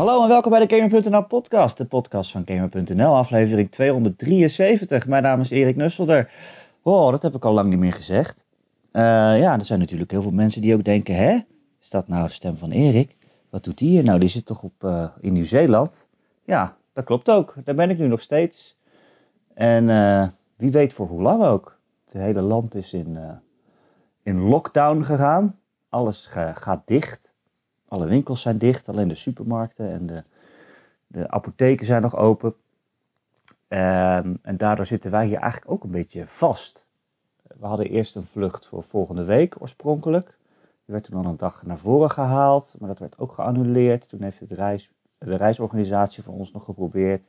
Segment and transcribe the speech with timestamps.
[0.00, 5.06] Hallo en welkom bij de Gamer.nl podcast, de podcast van Gamer.nl, aflevering 273.
[5.06, 6.32] Mijn naam is Erik Nusselder.
[6.82, 8.44] Oh, dat heb ik al lang niet meer gezegd.
[8.92, 9.02] Uh,
[9.38, 11.38] ja, er zijn natuurlijk heel veel mensen die ook denken, hè,
[11.80, 13.16] is dat nou de stem van Erik?
[13.50, 14.18] Wat doet hij hier nou?
[14.18, 16.06] Die zit toch op, uh, in Nieuw-Zeeland?
[16.44, 17.54] Ja, dat klopt ook.
[17.64, 18.76] Daar ben ik nu nog steeds.
[19.54, 21.78] En uh, wie weet voor hoe lang ook.
[22.04, 23.18] Het hele land is in,
[24.22, 25.58] in lockdown gegaan.
[25.88, 27.29] Alles gaat dicht.
[27.90, 30.22] Alle winkels zijn dicht, alleen de supermarkten en de,
[31.06, 32.54] de apotheken zijn nog open.
[33.68, 36.86] Um, en daardoor zitten wij hier eigenlijk ook een beetje vast.
[37.42, 40.26] We hadden eerst een vlucht voor volgende week oorspronkelijk.
[40.84, 44.08] Die werd toen al een dag naar voren gehaald, maar dat werd ook geannuleerd.
[44.08, 47.22] Toen heeft het reis, de reisorganisatie van ons nog geprobeerd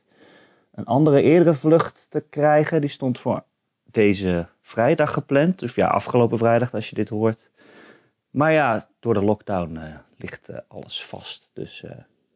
[0.70, 2.80] een andere eerdere vlucht te krijgen.
[2.80, 3.44] Die stond voor
[3.84, 5.58] deze vrijdag gepland.
[5.58, 7.50] Dus ja, afgelopen vrijdag als je dit hoort.
[8.30, 9.82] Maar ja, door de lockdown uh,
[10.22, 11.50] ligt uh, alles vast.
[11.52, 11.90] Dus uh,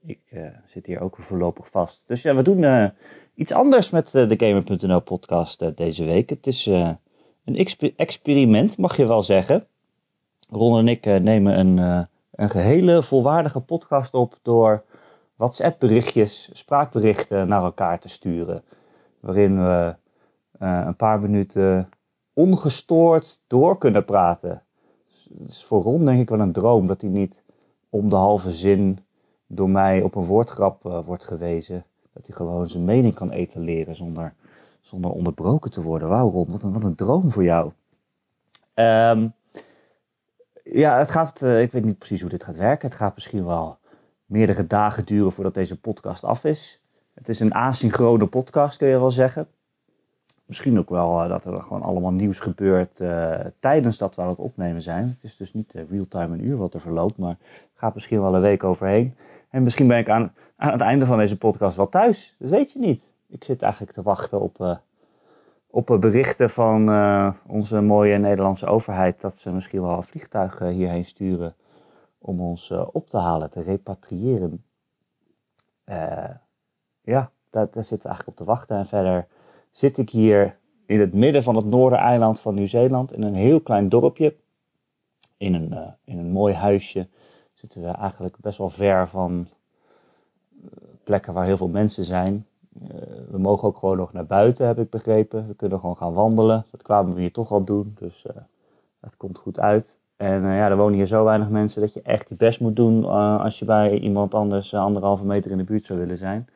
[0.05, 0.21] ik
[0.67, 2.03] zit hier ook voorlopig vast.
[2.07, 2.93] Dus ja, we doen
[3.35, 6.31] iets anders met de Gamer.nl podcast deze week.
[6.31, 9.67] Het is een exper experiment, mag je wel zeggen.
[10.51, 14.85] Ron en ik nemen een, een gehele volwaardige podcast op door
[15.37, 18.63] WhatsApp berichtjes, spraakberichten naar elkaar te sturen.
[19.21, 19.95] Waarin we
[20.59, 21.89] een paar minuten
[22.33, 24.63] ongestoord door kunnen praten
[25.39, 27.43] het is voor Ron denk ik wel een droom dat hij niet
[27.97, 28.99] om de halve zin
[29.47, 31.85] door mij op een woordgrap uh, wordt gewezen.
[32.13, 34.35] Dat hij gewoon zijn mening kan etaleren zonder,
[34.81, 36.09] zonder onderbroken te worden.
[36.09, 37.73] Wauw Ron, wat een, wat een droom voor jou.
[38.75, 39.33] Um,
[40.63, 42.89] ja, het gaat, uh, ik weet niet precies hoe dit gaat werken.
[42.89, 43.79] Het gaat misschien wel
[44.25, 46.81] meerdere dagen duren voordat deze podcast af is.
[47.15, 49.49] Het is een asynchrone podcast, kun je wel zeggen
[50.47, 54.29] misschien ook wel uh, dat er gewoon allemaal nieuws gebeurt uh, tijdens dat we aan
[54.29, 55.09] het opnemen zijn.
[55.09, 58.21] Het is dus niet uh, real-time een uur wat er verloopt, maar het gaat misschien
[58.21, 59.17] wel een week overheen.
[59.51, 62.35] En misschien ben ik aan, aan het einde van deze podcast wel thuis.
[62.39, 63.09] Dat weet je niet.
[63.29, 64.81] Ik zit eigenlijk te wachten op,
[65.71, 66.89] op berichten van
[67.47, 71.55] onze mooie Nederlandse overheid dat ze misschien wel vliegtuigen hierheen sturen
[72.19, 74.65] om ons op te halen, te repatriëren.
[77.03, 78.77] ja, daar, daar zitten eigenlijk op te wachten.
[78.77, 79.27] En verder
[79.77, 83.89] zit ik hier in het midden van het noordereiland van Nieuw-Zeeland, in een heel klein
[83.89, 84.35] dorpje,
[85.37, 87.09] in een, uh, in een mooi huisje.
[87.55, 89.49] Zitten we eigenlijk best wel ver van
[90.65, 90.69] uh,
[91.05, 92.47] plekken waar heel veel mensen zijn.
[92.83, 92.89] Uh,
[93.31, 95.47] we mogen ook gewoon nog naar buiten, heb ik begrepen.
[95.49, 96.65] We kunnen gewoon gaan wandelen.
[96.71, 98.27] Dat kwamen we hier toch al doen, dus
[99.01, 99.99] dat komt goed uit.
[100.17, 103.05] En ja, er wonen hier zo weinig mensen dat je echt je best moet doen
[103.41, 106.49] als je bij iemand anders anderhalve meter in de buurt zou willen zijn.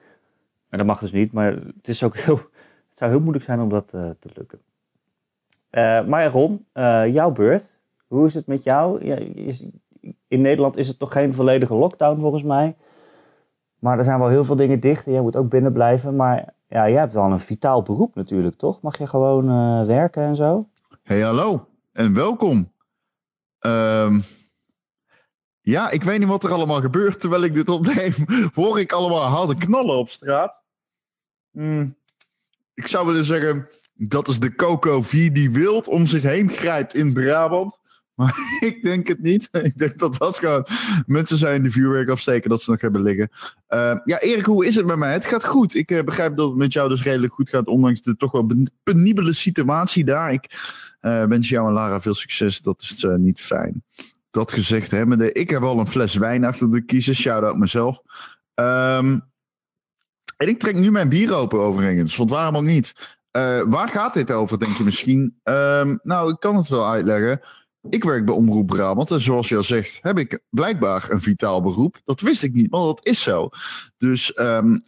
[0.69, 2.41] En dat mag dus niet, maar het is ook heel,
[3.01, 4.61] zou heel moeilijk zijn om dat uh, te lukken.
[5.71, 7.79] Uh, maar Ron, uh, jouw beurt.
[8.07, 9.01] Hoe is het met jou?
[9.35, 9.65] Is,
[10.29, 12.77] in Nederland is het toch geen volledige lockdown volgens mij.
[13.79, 16.17] Maar er zijn wel heel veel dingen dicht en jij moet ook binnen blijven.
[16.17, 18.81] Maar ja, jij hebt wel een vitaal beroep natuurlijk, toch?
[18.81, 19.47] Mag je gewoon
[19.87, 20.69] werken en zo?
[21.03, 22.73] Hey, hallo en welkom.
[23.61, 24.23] Um,
[25.61, 28.13] ja, ik weet niet wat er allemaal gebeurt terwijl ik dit opneem.
[28.55, 30.63] Hoor ik allemaal harde knallen op straat?
[31.51, 31.99] Hmm
[32.75, 36.95] ik zou willen zeggen, dat is de Coco V die wild om zich heen grijpt
[36.95, 37.79] in Brabant.
[38.21, 38.37] Maar
[38.69, 39.49] ik denk het niet.
[39.63, 40.67] Ik denk dat dat gewoon
[41.07, 43.31] mensen zijn die vuurwerk afsteken dat ze nog hebben liggen.
[43.69, 45.13] Uh, ja, Erik, hoe is het met mij?
[45.13, 45.75] Het gaat goed.
[45.75, 48.47] Ik uh, begrijp dat het met jou dus redelijk goed gaat, ondanks de toch wel
[48.83, 50.33] penibele situatie daar.
[50.33, 50.59] Ik
[51.03, 52.61] uh, wens jou en Lara veel succes.
[52.61, 53.85] Dat is niet fijn.
[54.31, 57.15] Dat gezegd hebbende, ik heb al een fles wijn achter de kiezen.
[57.15, 58.03] Shout-out mezelf.
[58.55, 59.30] Um,
[60.41, 62.95] en ik trek nu mijn bier open overigens, want waarom ook niet?
[63.37, 65.41] Uh, waar gaat dit over, denk je misschien?
[65.45, 67.41] Um, nou, ik kan het wel uitleggen.
[67.91, 71.63] Ik werk bij Omroep Brabant en zoals je al zegt, heb ik blijkbaar een vitaal
[71.63, 72.01] beroep.
[72.05, 73.49] Dat wist ik niet, maar dat is zo.
[73.99, 74.85] Dus um,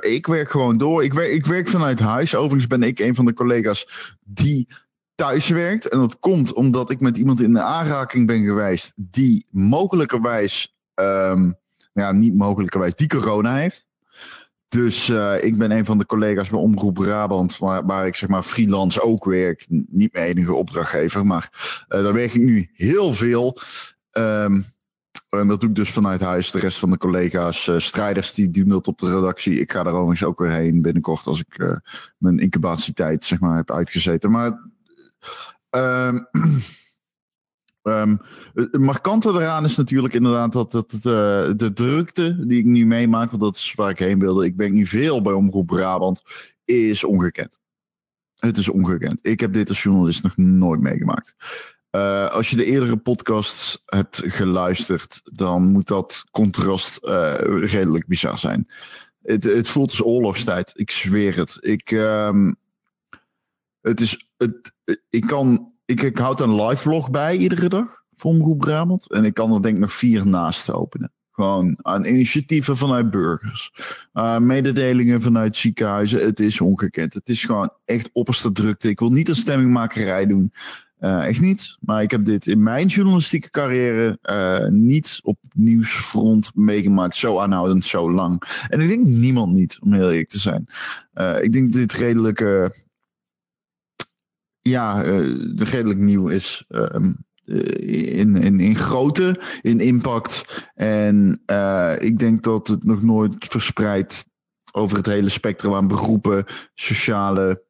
[0.00, 1.04] ik werk gewoon door.
[1.04, 2.34] Ik werk, ik werk vanuit huis.
[2.34, 4.68] Overigens ben ik een van de collega's die
[5.14, 5.88] thuis werkt.
[5.88, 11.58] En dat komt omdat ik met iemand in de aanraking ben geweest die mogelijkerwijs, um,
[11.92, 13.87] ja, niet mogelijkerwijs, die corona heeft.
[14.68, 18.28] Dus uh, ik ben een van de collega's bij Omroep Brabant, waar, waar ik zeg
[18.28, 19.66] maar freelance ook werk.
[19.68, 21.50] Niet mijn enige opdrachtgever, maar
[21.88, 23.58] uh, daar werk ik nu heel veel.
[24.12, 24.66] Um,
[25.28, 26.50] en dat doe ik dus vanuit huis.
[26.50, 29.60] De rest van de collega's, uh, strijders, die doen dat op de redactie.
[29.60, 31.80] Ik ga daar overigens ook weer heen binnenkort als ik
[32.18, 34.30] mijn incubatietijd zeg maar, heb uitgezeten.
[34.30, 34.70] Maar
[35.70, 36.28] um,
[37.88, 38.20] Um,
[38.54, 41.02] het markante eraan is natuurlijk inderdaad dat, dat, uh,
[41.56, 44.44] de drukte die ik nu meemaak, want dat is waar ik heen wilde.
[44.44, 46.22] Ik ben nu veel bij Omroep Brabant,
[46.64, 47.58] is ongekend.
[48.34, 49.18] Het is ongekend.
[49.22, 51.34] Ik heb dit als journalist nog nooit meegemaakt.
[51.90, 58.38] Uh, als je de eerdere podcasts hebt geluisterd, dan moet dat contrast uh, redelijk bizar
[58.38, 58.68] zijn.
[59.22, 61.58] Het, het voelt als oorlogstijd, ik zweer het.
[61.60, 62.56] Ik, um,
[63.80, 64.72] het is, het,
[65.10, 69.12] ik, kan, ik, ik houd een live vlog bij iedere dag voor Omroep Brabant.
[69.12, 71.12] En ik kan er denk ik nog vier naast openen.
[71.30, 73.72] Gewoon aan initiatieven vanuit burgers.
[74.14, 76.24] Uh, mededelingen vanuit ziekenhuizen.
[76.24, 77.14] Het is ongekend.
[77.14, 78.88] Het is gewoon echt opperste drukte.
[78.88, 80.52] Ik wil niet een stemmingmakerij doen.
[81.00, 81.76] Uh, echt niet.
[81.80, 87.16] Maar ik heb dit in mijn journalistieke carrière uh, niet op nieuwsfront meegemaakt.
[87.16, 88.64] Zo aanhoudend, zo lang.
[88.68, 90.68] En ik denk niemand niet, om heel eerlijk te zijn.
[91.42, 92.40] Ik denk dit redelijk,
[94.68, 95.00] ja,
[95.56, 96.64] redelijk nieuw is.
[96.68, 97.12] Ehm,
[97.44, 100.64] in, in, in grootte, in impact.
[100.74, 101.42] En
[101.98, 104.24] ik denk dat het nog nooit verspreidt
[104.72, 106.44] over het hele spectrum aan beroepen,
[106.74, 107.62] sociale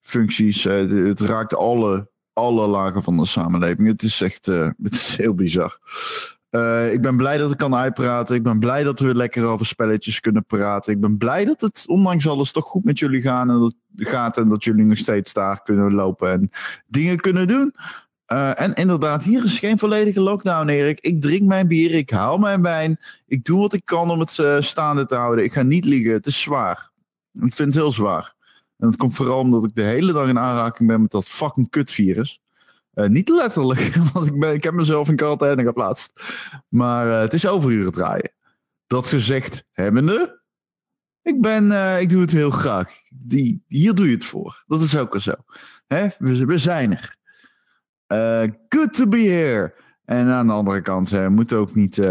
[0.00, 0.64] functies.
[0.64, 3.88] het raakt alle alle lagen van de samenleving.
[3.88, 4.46] Het is echt
[4.82, 5.78] het is heel bizar.
[6.54, 8.36] Uh, ik ben blij dat ik kan uitpraten.
[8.36, 10.92] Ik ben blij dat we lekker over spelletjes kunnen praten.
[10.92, 14.36] Ik ben blij dat het ondanks alles toch goed met jullie gaan en dat, gaat.
[14.36, 16.50] En dat jullie nog steeds daar kunnen lopen en
[16.86, 17.74] dingen kunnen doen.
[18.32, 21.00] Uh, en inderdaad, hier is geen volledige lockdown, Erik.
[21.00, 23.00] Ik drink mijn bier, ik haal mijn wijn.
[23.26, 25.44] Ik doe wat ik kan om het uh, staande te houden.
[25.44, 26.90] Ik ga niet liegen, het is zwaar.
[27.32, 28.34] Ik vind het heel zwaar.
[28.78, 31.70] En dat komt vooral omdat ik de hele dag in aanraking ben met dat fucking
[31.70, 32.40] kutvirus.
[32.94, 36.12] Uh, niet letterlijk, want ik, ik heb mezelf in quarantaine geplaatst.
[36.68, 38.32] Maar uh, het is overuren draaien.
[38.86, 40.40] Dat gezegd hebbende,
[41.22, 42.90] ik, ben, uh, ik doe het heel graag.
[43.10, 44.64] Die, hier doe je het voor.
[44.66, 45.34] Dat is ook al zo.
[45.86, 46.06] Hè?
[46.18, 47.16] We, we zijn er.
[48.68, 49.74] good to be here.
[50.04, 52.02] En aan de andere kant, we moeten ook niet,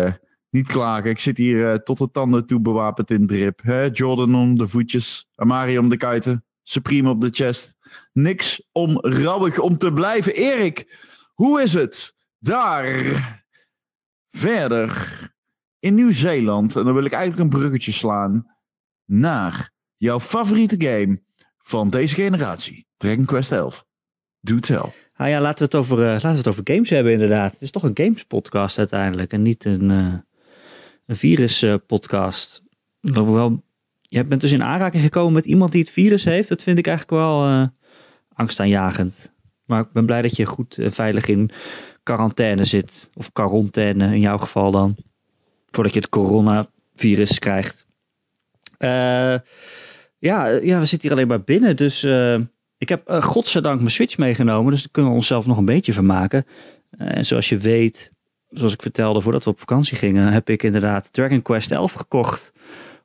[0.49, 1.09] niet klagen.
[1.09, 3.61] Ik zit hier tot de tanden toe bewapend in drip.
[3.63, 3.89] Hè?
[3.91, 6.45] Jordan om de voetjes, Amari om de kuiten.
[6.63, 7.75] Supreme op de chest.
[8.13, 10.33] Niks om rouwig om te blijven.
[10.33, 10.99] Erik,
[11.33, 12.85] hoe is het daar
[14.29, 15.19] verder
[15.79, 16.75] in Nieuw-Zeeland?
[16.75, 18.55] En dan wil ik eigenlijk een bruggetje slaan
[19.05, 21.21] naar jouw favoriete game
[21.57, 22.87] van deze generatie.
[22.97, 23.85] Dragon Quest 11.
[24.39, 24.93] Do tell.
[25.13, 27.51] Ah ja, laten we, het over, uh, laten we het over games hebben inderdaad.
[27.51, 30.15] Het is toch een games podcast uiteindelijk en niet een, uh,
[31.05, 32.63] een virus uh, podcast.
[33.01, 33.63] wel
[34.01, 36.49] je bent dus in aanraking gekomen met iemand die het virus heeft.
[36.49, 37.69] Dat vind ik eigenlijk wel
[38.41, 39.33] angstaanjagend.
[39.65, 41.51] Maar ik ben blij dat je goed uh, veilig in
[42.03, 43.09] quarantaine zit.
[43.13, 44.95] Of quarantaine in jouw geval dan.
[45.69, 47.85] Voordat je het coronavirus krijgt.
[48.79, 49.35] Uh,
[50.17, 51.75] ja, ja, we zitten hier alleen maar binnen.
[51.75, 52.03] Dus
[52.77, 54.71] ik heb godzijdank mijn Switch meegenomen.
[54.71, 56.45] Dus daar kunnen we onszelf nog een beetje van maken.
[56.97, 58.11] en zoals je weet,
[58.49, 62.51] zoals ik vertelde voordat we op vakantie gingen, heb ik inderdaad Dragon Quest 11 gekocht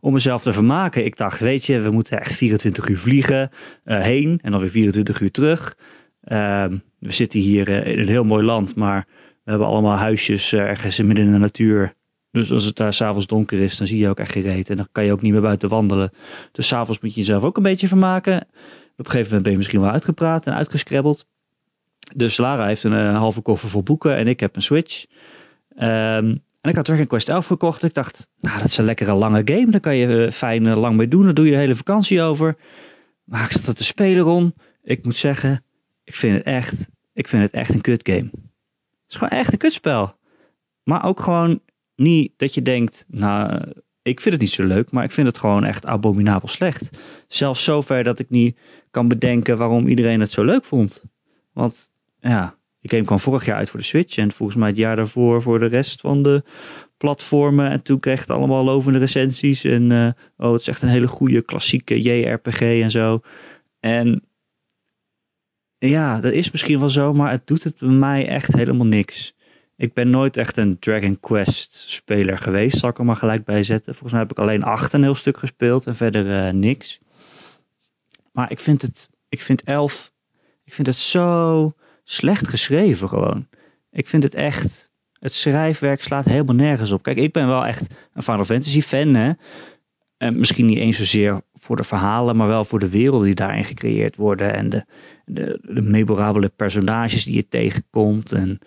[0.07, 1.05] om mezelf te vermaken.
[1.05, 3.51] Ik dacht, weet je, we moeten echt 24 uur vliegen
[3.85, 5.77] uh, heen en dan weer 24 uur terug.
[6.25, 6.65] Uh,
[6.99, 9.07] we zitten hier uh, in een heel mooi land, maar
[9.45, 11.95] we hebben allemaal huisjes uh, ergens midden in de natuur.
[12.31, 14.71] Dus als het daar s'avonds donker is, dan zie je ook echt gereed.
[14.71, 16.13] En dan kan je ook niet meer buiten wandelen.
[16.53, 18.37] Dus s'avonds moet je jezelf ook een beetje vermaken.
[18.37, 21.27] Op een gegeven moment ben je misschien wel uitgepraat en uitgescrabbeld.
[22.15, 25.07] Dus Lara heeft een, halve koffer vol boeken en ik heb een Switch.
[25.79, 27.83] Um, en ik had Dragon Quest 11 gekocht.
[27.83, 29.71] Ik dacht, nou, dat is een lekkere lange game.
[29.71, 31.25] Daar kan je uh, fijn uh, lang mee doen.
[31.25, 32.57] Daar doe je de hele vakantie over.
[33.25, 34.55] Maar ik zat dat te spelen, Ron.
[34.83, 35.65] Ik moet zeggen,
[36.05, 38.31] ik vind het echt, ik vind het echt een kut game.
[38.33, 40.19] Het is gewoon echt een kutspel.
[40.83, 41.61] Maar ook gewoon
[41.97, 45.39] niet dat je denkt, nou, ik vind het niet zo leuk, maar ik vind het
[45.39, 46.91] gewoon echt abominabel slecht.
[47.29, 48.59] Zelfs zover dat ik niet
[48.91, 51.05] kan bedenken waarom iedereen het zo leuk vond.
[51.53, 52.57] Want ja,
[52.89, 55.43] de game kwam vorig jaar uit voor de Switch en volgens mij het jaar daarvoor
[55.43, 56.43] voor de rest van de
[56.97, 57.71] platformen.
[57.71, 59.65] En toen kreeg het allemaal lovende recensies.
[59.65, 63.21] En uh, oh, het is echt een hele goede klassieke JRPG en zo.
[63.81, 64.23] En
[65.79, 69.35] ja, dat is misschien wel zo, maar het doet het bij mij echt helemaal niks.
[69.77, 73.63] Ik ben nooit echt een Dragon Quest speler geweest, zal ik er maar gelijk bij
[73.63, 73.93] zetten.
[73.93, 77.01] Volgens mij heb ik alleen acht een heel stuk gespeeld en verder uh, niks.
[78.33, 80.13] Maar ik vind het, ik vind elf,
[80.65, 81.75] ik vind het zo
[82.09, 83.49] slecht geschreven gewoon.
[83.91, 87.03] Ik vind het echt, het schrijfwerk slaat helemaal nergens op.
[87.03, 89.33] Kijk, ik ben wel echt een Final Fantasy fan, hè.
[90.17, 93.65] En misschien niet eens zozeer voor de verhalen, maar wel voor de werelden die daarin
[93.65, 94.55] gecreëerd worden.
[94.55, 94.85] En de,
[95.25, 98.33] de, de memorabele personages die je tegenkomt.
[98.33, 98.59] En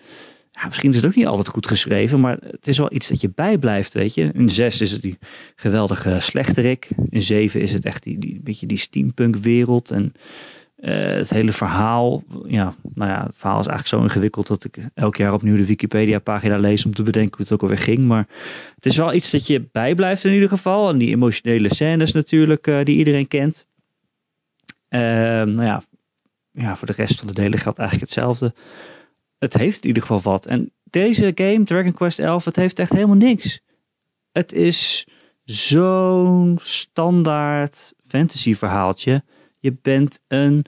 [0.50, 3.20] ja, misschien is het ook niet altijd goed geschreven, maar het is wel iets dat
[3.20, 4.30] je bijblijft, weet je.
[4.32, 5.18] In 6 is het die
[5.56, 6.88] geweldige slechterik.
[7.08, 9.90] In 7 is het echt die, die beetje die steampunk wereld.
[9.90, 10.12] En
[10.80, 14.78] uh, het hele verhaal, ja, nou ja, het verhaal is eigenlijk zo ingewikkeld dat ik
[14.94, 18.04] elk jaar opnieuw de Wikipedia-pagina lees om te bedenken hoe het ook alweer ging.
[18.04, 18.26] Maar
[18.74, 20.88] het is wel iets dat je bijblijft in ieder geval.
[20.88, 23.66] En die emotionele scènes natuurlijk, uh, die iedereen kent.
[24.88, 25.82] Uh, nou ja,
[26.50, 28.54] ja, voor de rest van de delen geldt eigenlijk hetzelfde.
[29.38, 30.46] het heeft in ieder geval wat.
[30.46, 33.60] En deze game, Dragon Quest 11, het heeft echt helemaal niks.
[34.32, 35.06] Het is
[35.44, 39.22] zo'n standaard fantasy verhaaltje.
[39.60, 40.64] Je bent een,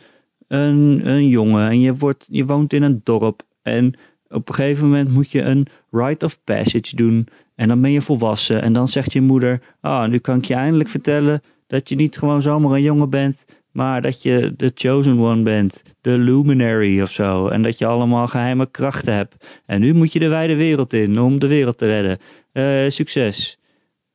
[0.49, 3.43] een, een jongen en je, wordt, je woont in een dorp.
[3.63, 3.95] En
[4.29, 7.29] op een gegeven moment moet je een rite of passage doen.
[7.55, 8.63] En dan ben je volwassen.
[8.63, 12.19] En dan zegt je moeder: Ah, nu kan ik je eindelijk vertellen dat je niet
[12.19, 13.45] gewoon zomaar een jongen bent.
[13.73, 15.83] Maar dat je de chosen one bent.
[16.01, 17.49] De luminary of zo.
[17.49, 19.63] En dat je allemaal geheime krachten hebt.
[19.67, 22.19] En nu moet je de wijde wereld in om de wereld te redden.
[22.53, 23.59] Uh, succes.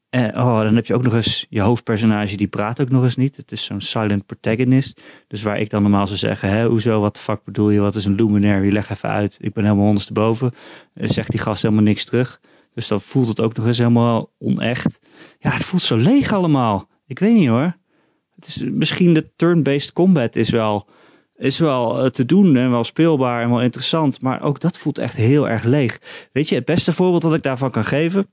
[0.10, 3.16] En oh, dan heb je ook nog eens je hoofdpersonage, die praat ook nog eens
[3.16, 3.36] niet.
[3.36, 5.02] Het is zo'n silent protagonist.
[5.28, 7.96] Dus waar ik dan normaal zou zeggen, hè, hoezo, wat de fuck bedoel je, wat
[7.96, 9.38] is een luminary, leg even uit.
[9.42, 10.54] Ik ben helemaal ondersteboven.
[10.94, 12.42] Uh, zegt die gast helemaal niks terug.
[12.74, 15.00] Dus dan voelt het ook nog eens helemaal onecht.
[15.40, 16.90] Ja, het voelt zo leeg allemaal.
[17.08, 17.78] Ik weet niet hoor.
[18.36, 20.90] Het is, misschien de turn-based combat is wel,
[21.36, 24.22] is wel uh, te doen en wel speelbaar en wel interessant.
[24.22, 26.00] Maar ook dat voelt echt heel erg leeg.
[26.32, 28.28] Weet je, het beste voorbeeld dat ik daarvan kan geven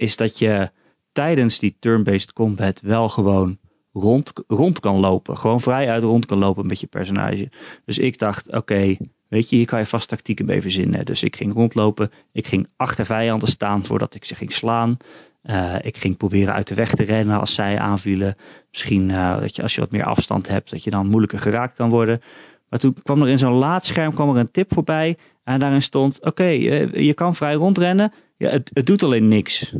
[0.00, 0.70] is dat je
[1.12, 3.58] tijdens die turn-based combat wel gewoon
[3.92, 5.38] rond, rond kan lopen.
[5.38, 7.50] Gewoon vrij uit rond kan lopen met je personage.
[7.84, 8.96] Dus ik dacht, oké,
[9.28, 11.04] weet je, hier kan je vast tactieken mee verzinnen.
[11.04, 12.10] Dus ik ging rondlopen.
[12.32, 14.96] Ik ging achter vijanden staan voordat ik ze ging slaan.
[15.42, 18.36] Uh, ik ging proberen uit de weg te rennen als zij aanvielen.
[18.70, 21.76] Misschien uh, dat je als je wat meer afstand hebt, dat je dan moeilijker geraakt
[21.76, 22.22] kan worden.
[22.68, 25.16] Maar toen kwam er in zo'n laadscherm kwam er een tip voorbij.
[25.44, 28.12] En daarin stond, oké, je, je kan vrij rondrennen.
[28.40, 29.74] Ja, het, het doet alleen niks.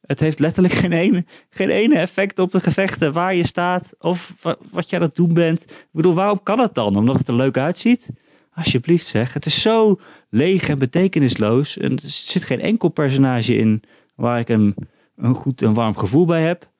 [0.00, 4.34] Het heeft letterlijk geen ene, geen ene effect op de gevechten waar je staat of
[4.70, 5.62] wat je aan het doen bent.
[5.62, 6.96] Ik bedoel, waarom kan het dan?
[6.96, 8.08] Omdat het er leuk uitziet?
[8.52, 9.32] Alsjeblieft zeg.
[9.32, 11.76] Het is zo leeg en betekenisloos.
[11.78, 13.82] En er zit geen enkel personage in
[14.14, 14.74] waar ik een,
[15.16, 16.70] een goed en warm gevoel bij heb.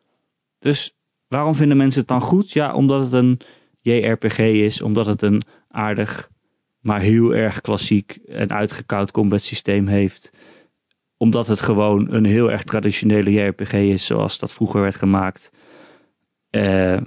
[0.59, 0.97] Dus
[1.29, 2.53] waarom vinden mensen het dan goed?
[2.53, 3.41] Ja, omdat het een
[3.81, 4.83] JRPG is.
[4.83, 6.31] Omdat het een aardig,
[6.81, 10.33] maar heel erg klassiek en uitgekoud combat systeem heeft
[11.17, 15.51] omdat het gewoon een heel erg traditionele JRPG is, zoals dat vroeger werd gemaakt.
[16.51, 17.01] Uh,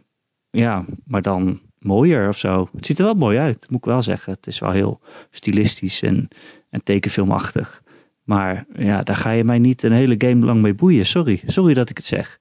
[0.49, 2.69] ja, maar dan mooier of zo.
[2.75, 4.33] Het ziet er wel mooi uit, moet ik wel zeggen.
[4.33, 5.01] Het is wel heel
[5.31, 6.27] stilistisch en,
[6.69, 7.83] en tekenfilmachtig.
[8.23, 11.05] Maar ja, daar ga je mij niet een hele game lang mee boeien.
[11.05, 12.39] Sorry, sorry dat ik het zeg.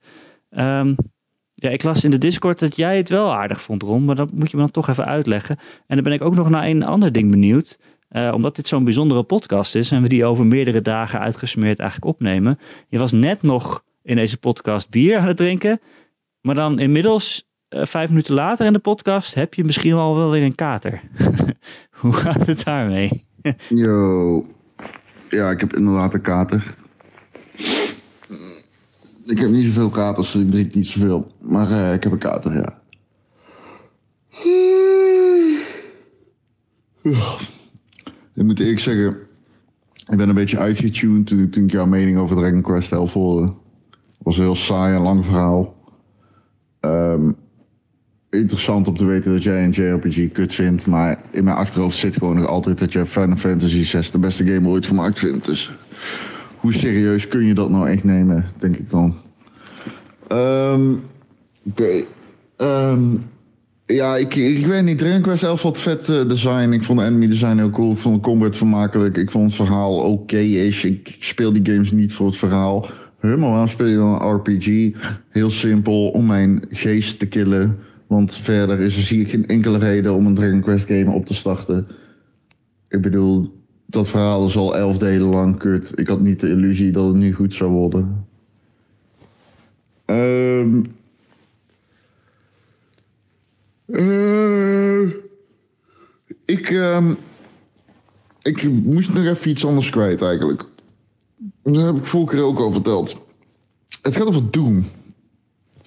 [0.50, 0.96] Um,
[1.54, 4.04] ja, ik las in de Discord dat jij het wel aardig vond, Ron.
[4.04, 5.58] Maar dat moet je me dan toch even uitleggen.
[5.86, 7.78] En dan ben ik ook nog naar een ander ding benieuwd.
[8.10, 12.10] Uh, omdat dit zo'n bijzondere podcast is en we die over meerdere dagen uitgesmeerd eigenlijk
[12.10, 12.58] opnemen.
[12.88, 15.80] Je was net nog in deze podcast bier aan het drinken.
[16.40, 20.30] Maar dan inmiddels, uh, vijf minuten later in de podcast, heb je misschien al wel
[20.30, 21.00] weer een kater.
[22.00, 23.26] Hoe gaat het daarmee?
[23.68, 24.46] Yo.
[25.30, 26.74] Ja, ik heb inderdaad een kater.
[29.24, 31.32] Ik heb niet zoveel katers, dus ik drink niet zoveel.
[31.40, 32.76] Maar uh, ik heb een kater, ja.
[38.38, 39.16] Ik moet eerlijk zeggen,
[40.10, 43.52] ik ben een beetje uitgetuned toen, toen ik jouw mening over Dragon Quest 11 hoorde.
[44.18, 45.76] Was een heel saai en lang verhaal.
[46.80, 47.36] Um,
[48.30, 52.16] interessant om te weten dat jij een JRPG kut vindt, maar in mijn achterhoofd zit
[52.16, 55.46] gewoon nog altijd dat jij Final Fantasy 6 de beste game ooit gemaakt vindt.
[55.46, 55.70] Dus
[56.56, 59.14] hoe serieus kun je dat nou echt nemen, denk ik dan.
[60.32, 61.02] Um,
[61.62, 62.04] Oké.
[62.56, 62.92] Okay.
[62.92, 63.24] Um,
[63.94, 64.98] ja, ik, ik weet niet.
[64.98, 66.72] Dragon Quest 11 had vet uh, design.
[66.72, 67.92] Ik vond de enemy design heel cool.
[67.92, 69.16] Ik vond de combat vermakelijk.
[69.16, 70.84] Ik vond het verhaal oké okay-ish.
[70.84, 72.88] Ik speel die games niet voor het verhaal.
[73.20, 74.90] Huh, maar waarom speel je dan een RPG?
[75.28, 77.78] Heel simpel, om mijn geest te killen.
[78.06, 81.26] Want verder is er, zie ik geen enkele reden om een Dragon Quest game op
[81.26, 81.86] te starten.
[82.88, 85.92] Ik bedoel, dat verhaal is al elf delen lang kut.
[85.94, 88.26] Ik had niet de illusie dat het nu goed zou worden.
[90.06, 90.84] Um,
[93.88, 95.02] uh,
[96.44, 97.10] ik, uh,
[98.42, 100.64] ik moest nog even iets anders kwijt eigenlijk.
[101.62, 103.24] Daar heb ik vorige keer ook al verteld.
[104.02, 104.86] Het gaat over Doom.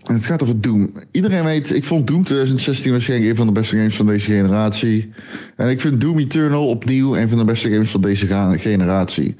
[0.03, 0.91] Het gaat over Doom.
[1.11, 5.13] Iedereen weet, ik vond Doom 2016 waarschijnlijk een van de beste games van deze generatie.
[5.55, 9.35] En ik vind Doom Eternal opnieuw een van de beste games van deze generatie.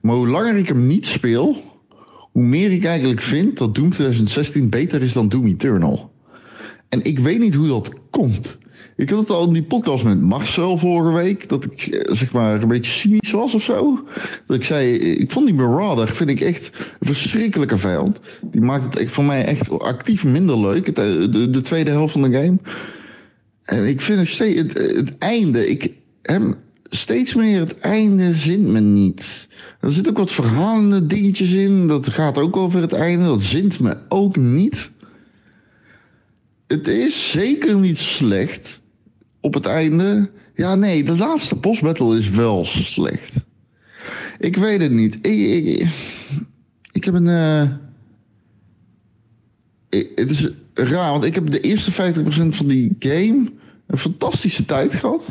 [0.00, 1.56] Maar hoe langer ik hem niet speel,
[2.32, 6.13] hoe meer ik eigenlijk vind dat Doom 2016 beter is dan Doom Eternal.
[6.94, 8.58] En ik weet niet hoe dat komt.
[8.96, 11.48] Ik had het al in die podcast met Marcel vorige week.
[11.48, 14.04] Dat ik eh, zeg maar een beetje cynisch was of zo.
[14.46, 18.20] Dat ik zei, ik vond die Marauder vind ik echt een verschrikkelijke vijand.
[18.42, 20.88] Die maakt het voor mij echt actief minder leuk.
[20.88, 22.58] Eh, de, de, tweede helft van de game.
[23.62, 25.68] En ik vind nog steeds het, het einde.
[25.68, 29.48] Ik hem steeds meer het einde zint me niet.
[29.80, 31.86] Er zitten ook wat verhalende dingetjes in.
[31.86, 33.24] Dat gaat ook over het einde.
[33.24, 34.92] Dat zint me ook niet
[36.74, 38.82] het is zeker niet slecht
[39.40, 40.30] op het einde.
[40.54, 43.34] Ja, nee, de laatste boss battle is wel slecht.
[44.38, 45.26] Ik weet het niet.
[46.92, 47.28] Ik, heb een.
[47.28, 47.68] eh,
[50.14, 53.52] het is raar, want ik heb de eerste 50% van die game
[53.86, 55.28] een fantastische tijd gehad.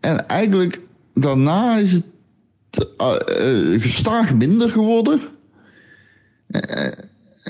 [0.00, 0.80] En eigenlijk
[1.14, 2.04] daarna is het
[2.96, 5.20] eh, gestaag minder geworden.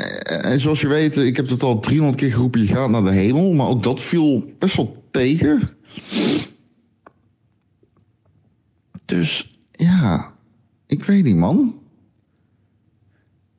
[0.01, 2.91] Eh, eh, En zoals je weet, ik heb het al 300 keer geroepen, je gaat
[2.91, 3.53] naar de hemel.
[3.53, 5.71] Maar ook dat viel best wel tegen.
[9.05, 10.35] Dus ja,
[10.87, 11.79] ik weet niet man.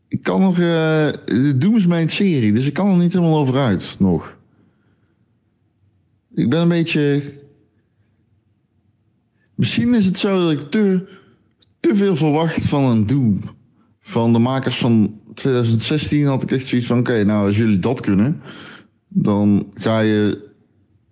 [0.07, 1.10] Ik kan nog, eh
[1.55, 4.38] Doom is mijn serie, dus ik kan er niet helemaal over uit nog.
[6.33, 7.33] Ik ben een beetje...
[9.55, 11.07] Misschien is het zo dat ik te,
[11.79, 13.41] te veel verwacht van een Doom.
[14.00, 17.00] Van de makers van 2016 had ik echt zoiets van...
[17.00, 18.41] Oké, nou als jullie dat kunnen,
[19.07, 20.50] dan ga je...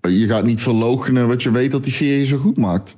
[0.01, 2.95] Je gaat niet verloochenen wat je weet dat die serie zo goed maakt.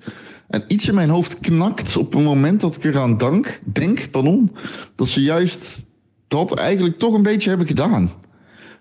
[0.48, 4.52] En iets in mijn hoofd knakt op het moment dat ik eraan dank, denk, pardon,
[4.96, 5.86] dat ze juist
[6.28, 8.12] dat eigenlijk toch een beetje hebben gedaan.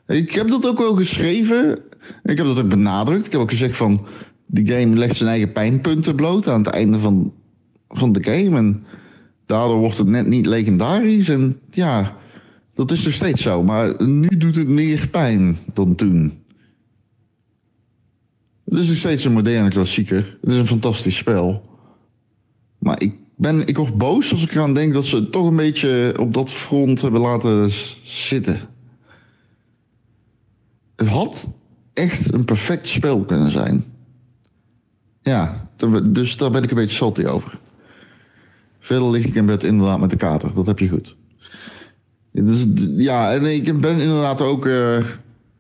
[0.07, 1.79] Ik heb dat ook wel geschreven.
[2.23, 3.27] Ik heb dat ook benadrukt.
[3.27, 4.07] Ik heb ook gezegd van,
[4.47, 7.33] die game legt zijn eigen pijnpunten bloot aan het einde van,
[7.89, 8.57] van de game.
[8.57, 8.85] En
[9.47, 11.29] daardoor wordt het net niet legendarisch.
[11.29, 12.17] En ja,
[12.75, 13.63] dat is nog steeds zo.
[13.63, 16.43] Maar nu doet het meer pijn dan toen.
[18.65, 20.39] Het is nog steeds een moderne klassieker.
[20.41, 21.63] Het is een fantastisch spel.
[22.79, 25.57] Maar ik, ben, ik word boos als ik eraan denk dat ze het toch een
[25.57, 27.71] beetje op dat front hebben laten
[28.03, 28.61] zitten.
[30.97, 31.49] Het had
[31.93, 33.85] echt een perfect spel kunnen zijn.
[35.23, 35.71] Ja,
[36.05, 37.59] dus daar ben ik een beetje salty over.
[38.79, 40.55] Verder lig ik in bed inderdaad met de kater.
[40.55, 41.17] Dat heb je goed.
[42.33, 44.97] Dus, ja, en ik ben inderdaad ook eh,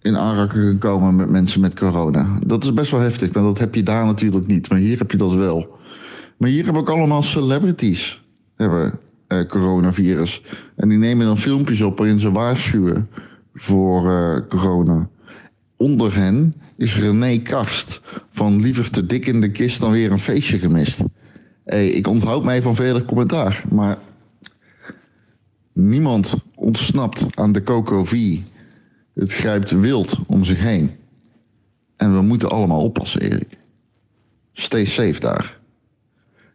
[0.03, 2.39] in aanraking gekomen met mensen met corona.
[2.47, 4.69] Dat is best wel heftig, maar dat heb je daar natuurlijk niet.
[4.69, 5.79] Maar hier heb je dat wel.
[6.37, 8.23] Maar hier hebben ook allemaal celebrities
[8.57, 10.43] hebben eh, coronavirus.
[10.77, 13.09] En die nemen dan filmpjes op waarin ze waarschuwen
[13.55, 15.09] voor eh, corona.
[15.77, 18.01] Onder hen is René Karst
[18.33, 21.03] van liever te dik in de kist dan weer een feestje gemist.
[21.65, 23.99] Hey, ik onthoud mij van verder commentaar, maar
[25.73, 28.39] niemand ontsnapt aan de Coco V.
[29.15, 30.91] Het grijpt wild om zich heen.
[31.97, 33.59] En we moeten allemaal oppassen, Erik.
[34.53, 35.61] Stay safe daar.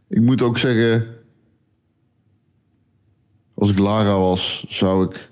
[0.07, 1.07] Ik moet ook zeggen,
[3.53, 5.31] als ik Lara was, zou ik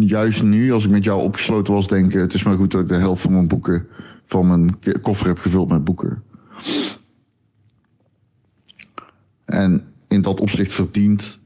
[0.00, 2.88] juist nu, als ik met jou opgesloten was, denken: het is maar goed dat ik
[2.88, 3.86] de helft van mijn boeken,
[4.24, 6.22] van mijn koffer heb gevuld met boeken.
[9.44, 11.38] En in dat opzicht verdient.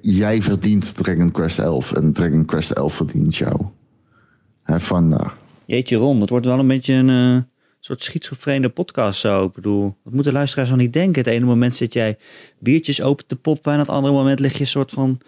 [0.00, 3.66] Jij, verdient Dragon Quest 11 en Dragon Quest 11 verdient jou.
[4.80, 5.34] Fun daar.
[5.66, 7.42] Jeetje Ron, het wordt wel een beetje een eh,
[7.80, 9.44] soort schizofrene podcast zo.
[9.44, 11.22] Ik bedoel, wat moeten luisteraars wel niet denken?
[11.22, 12.18] Het ene moment zit jij
[12.58, 15.20] biertjes open te poppen en het andere moment lig je een soort van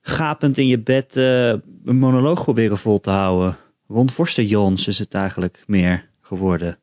[0.00, 1.48] gapend in je bed eh,
[1.84, 3.56] een monoloog proberen vol te houden.
[3.88, 6.78] Ron Forster Jons is het eigenlijk meer geworden.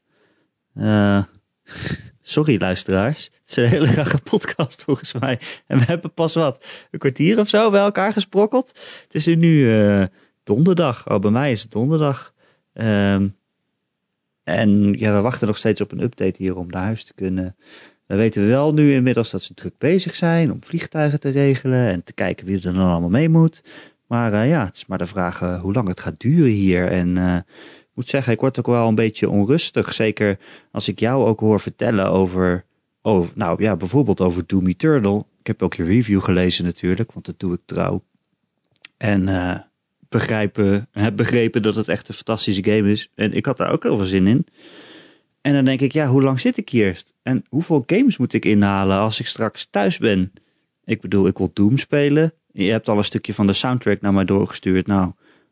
[0.73, 1.23] Eh,
[2.21, 5.39] sorry luisteraars, het is een hele rare podcast volgens mij.
[5.67, 8.79] En we hebben pas wat, een kwartier of zo bij elkaar gesprokkeld.
[9.03, 10.03] Het is nu eh,
[10.43, 12.33] donderdag, oh bij mij is het donderdag.
[12.73, 13.27] Ehm,
[14.43, 17.55] en ja, we wachten nog steeds op een update hier om naar huis te kunnen.
[18.05, 22.03] We weten wel nu inmiddels dat ze druk bezig zijn om vliegtuigen te regelen en
[22.03, 23.61] te kijken wie er dan allemaal mee moet.
[24.07, 26.87] Maar eh, ja, het is maar de vraag eh, hoe lang het gaat duren hier.
[26.87, 27.17] En
[27.93, 29.93] moet zeggen, ik word ook wel een beetje onrustig.
[29.93, 30.39] Zeker
[30.71, 32.65] als ik jou ook hoor vertellen over,
[33.01, 35.27] over nou ja, bijvoorbeeld over Doom Eternal.
[35.39, 38.03] Ik heb ook je review gelezen natuurlijk, want dat doe ik trouw.
[38.97, 39.59] En eh,
[40.09, 43.11] begrijpen, heb begrepen dat het echt een fantastische game is.
[43.15, 44.45] En ik had daar ook heel veel zin in.
[45.41, 47.01] En dan denk ik, ja, hoe lang zit ik hier?
[47.23, 50.31] En hoeveel games moet ik inhalen als ik straks thuis ben?
[50.85, 52.33] Ik bedoel, ik wil Doom spelen.
[52.51, 54.87] Je hebt al een stukje van de soundtrack naar mij doorgestuurd.
[54.87, 55.11] Nou,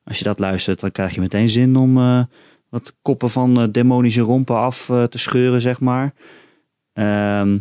[0.10, 2.24] als je dat luistert, dan krijg je meteen zin om eh,
[2.70, 6.14] wat koppen van eh, demonische rompen af eh, te scheuren, zeg maar.
[6.94, 7.58] Ehm,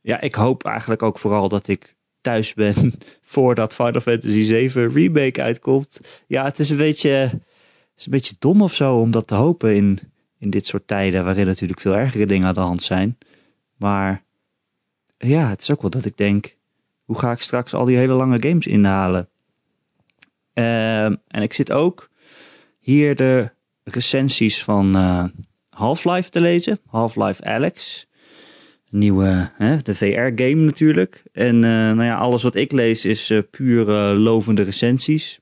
[0.00, 5.42] ja, ik hoop eigenlijk ook vooral dat ik thuis ben voordat Final Fantasy 7 Remake
[5.42, 6.22] uitkomt.
[6.26, 7.40] Ja, het is een beetje,
[7.96, 9.98] is een beetje dom of zo om dat te hopen in,
[10.38, 13.18] in dit soort tijden waarin natuurlijk veel ergere dingen aan de hand zijn.
[13.76, 14.24] Maar
[15.18, 16.56] ja, het is ook wel dat ik denk,
[17.04, 19.29] hoe ga ik straks al die hele lange games inhalen?
[20.60, 22.10] Ehm, en ik zit ook
[22.78, 23.50] hier de
[23.84, 25.24] recensies van eh,
[25.70, 26.80] Half-Life te lezen.
[26.86, 28.06] Half-Life Alex.
[28.90, 31.22] Nieuwe, hè, de VR-game natuurlijk.
[31.32, 35.40] En eh, nou ja, alles wat ik lees is eh, puur lovende recensies.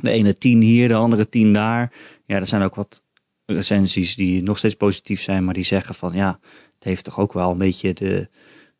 [0.00, 1.92] De ene tien hier, de andere tien daar.
[2.26, 3.04] Ja, er zijn ook wat
[3.46, 6.38] recensies die nog steeds positief zijn, maar die zeggen van ja,
[6.74, 8.28] het heeft toch ook wel een beetje de,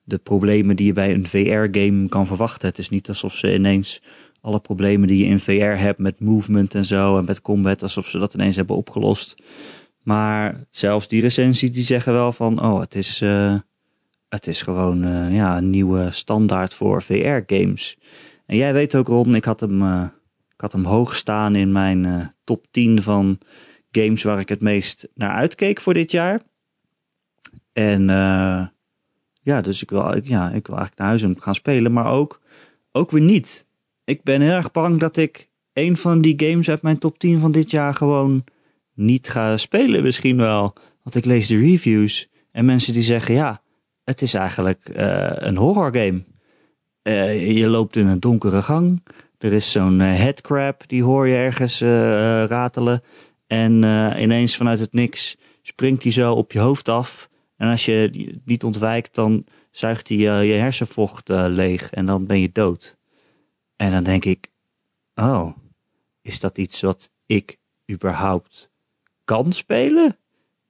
[0.03, 2.69] de problemen die je bij een VR-game kan verwachten.
[2.69, 4.03] Het is niet alsof ze ineens
[4.45, 8.07] alle problemen die je in VR hebt met movement en zo en met combat, alsof
[8.07, 9.43] ze dat ineens hebben opgelost.
[10.03, 13.59] Maar zelfs die recensies die zeggen wel van, oh, het is, uh,
[14.29, 17.99] het is gewoon uh, ja, een nieuwe standaard voor VR-games.
[18.47, 20.05] En jij weet ook, Ron, ik had hem, uh,
[20.55, 23.39] ik had hem hoog staan in mijn top 10 van
[23.91, 26.43] games waar ik het meest naar uitkeek voor dit jaar.
[27.73, 28.07] En
[29.43, 32.41] ja, dus ik wil, ja, ik wil eigenlijk naar huis en gaan spelen, maar ook,
[32.93, 33.67] ook weer niet.
[34.05, 37.39] Ik ben heel erg bang dat ik een van die games uit mijn top 10
[37.39, 38.45] van dit jaar gewoon
[38.95, 40.75] niet ga spelen misschien wel.
[41.03, 43.63] Want ik lees de reviews en mensen die zeggen ja,
[44.05, 46.25] het is eigenlijk uh, een horror game.
[47.03, 49.03] Uh, je loopt in een donkere gang.
[49.39, 51.81] Er is zo'n uh, headcrab, die hoor je ergens
[52.51, 53.03] ratelen.
[53.47, 53.73] En
[54.19, 57.29] ineens vanuit het niks springt hij zo op je hoofd af.
[57.57, 62.51] En als je niet ontwijkt, dan zuigt hij je hersenvocht leeg en dan ben je
[62.53, 62.97] dood.
[63.77, 64.51] En dan denk ik,
[65.15, 65.57] oh,
[66.21, 67.59] is dat iets wat ik
[67.91, 68.71] überhaupt
[69.25, 70.17] kan spelen?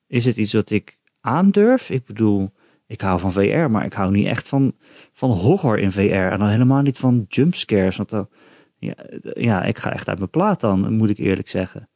[0.06, 1.90] Is het iets wat ik aandurf?
[1.90, 2.52] Ik bedoel,
[2.86, 4.74] ik hou van VR, maar ik hou niet echt van,
[5.12, 6.00] van horror in VR.
[6.10, 7.96] En dan helemaal niet van jumpscares.
[7.96, 8.28] Want dan,
[8.78, 8.94] ja,
[9.34, 11.88] ja, ik ga echt uit mijn plaat dan, moet ik eerlijk zeggen.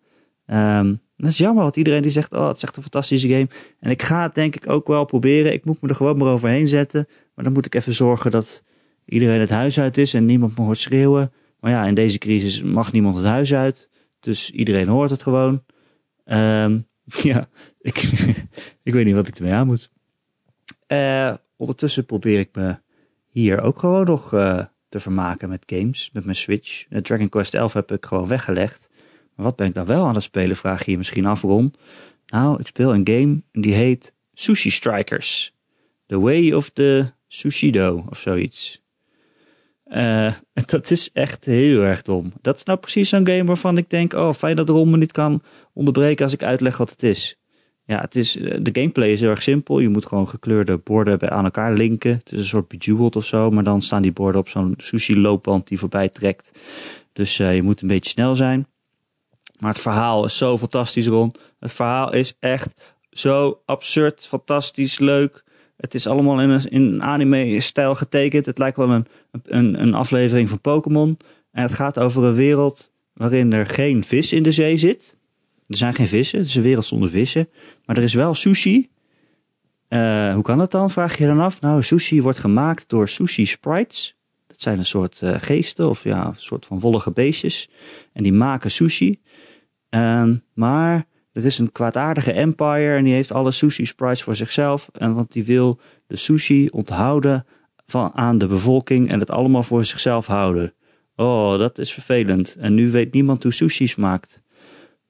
[0.46, 3.48] Um, dat is jammer, want iedereen die zegt, oh, het is echt een fantastische game.
[3.80, 5.52] En ik ga het denk ik ook wel proberen.
[5.52, 7.06] Ik moet me er gewoon maar overheen zetten.
[7.34, 8.62] Maar dan moet ik even zorgen dat
[9.08, 11.32] iedereen het huis uit is en niemand me hoort schreeuwen.
[11.60, 13.88] Maar ja, in deze crisis mag niemand het huis uit.
[14.20, 15.64] Dus iedereen hoort het gewoon.
[16.24, 16.86] Um,
[17.30, 17.48] ja,
[17.80, 17.96] ik,
[18.82, 19.90] ik weet niet wat ik ermee aan moet.
[20.88, 22.78] Uh, ondertussen probeer ik me
[23.26, 26.86] hier ook gewoon nog uh, te vermaken met games, met mijn Switch.
[26.90, 28.90] Uh, Dragon Quest 11 heb ik gewoon weggelegd.
[29.34, 31.74] Maar wat ben ik dan wel aan het spelen, vraag je je misschien af, Ron.
[32.26, 35.54] Nou, ik speel een game die heet Sushi Strikers.
[36.06, 38.82] The Way of the Sushido of zoiets.
[39.88, 40.32] Uh,
[40.66, 42.32] dat is echt heel erg dom.
[42.40, 45.12] Dat is nou precies zo'n game waarvan ik denk: oh, fijn dat Ron me niet
[45.12, 47.38] kan onderbreken als ik uitleg wat het is.
[47.84, 49.78] Ja, het is, eh, de gameplay is heel erg simpel.
[49.78, 52.12] Je moet gewoon gekleurde borden aan elkaar linken.
[52.12, 55.68] Het is een soort bejeweled of zo, maar dan staan die borden op zo'n sushi-loopband
[55.68, 56.60] die voorbij trekt.
[57.12, 58.66] Dus uh, je moet een beetje snel zijn.
[59.58, 61.34] Maar het verhaal is zo fantastisch, Ron.
[61.58, 65.44] Het verhaal is echt zo absurd, fantastisch, leuk.
[65.78, 68.46] Het is allemaal in een, anime-stijl getekend.
[68.46, 69.06] Het lijkt wel een,
[69.42, 71.18] een, een aflevering van Pokémon.
[71.50, 75.16] En het gaat over een wereld waarin er geen vis in de zee zit.
[75.66, 76.38] Er zijn geen vissen.
[76.38, 77.48] Het is een wereld zonder vissen.
[77.84, 78.88] Maar er is wel sushi.
[79.88, 80.90] Uh, hoe kan dat dan?
[80.90, 81.60] Vraag je dan af.
[81.60, 84.16] Nou, sushi wordt gemaakt door sushi sprites.
[84.46, 87.70] Dat zijn een soort uh, geesten of ja, een soort van wollige beestjes.
[88.12, 89.20] En die maken sushi.
[89.90, 94.88] Uh, maar er is een kwaadaardige empire en die heeft alle sushi sprites voor zichzelf.
[94.92, 97.46] En want die wil de sushi onthouden
[97.86, 100.72] van, aan de bevolking en het allemaal voor zichzelf houden.
[101.16, 102.56] Oh, dat is vervelend.
[102.58, 104.42] En nu weet niemand hoe sushi smaakt.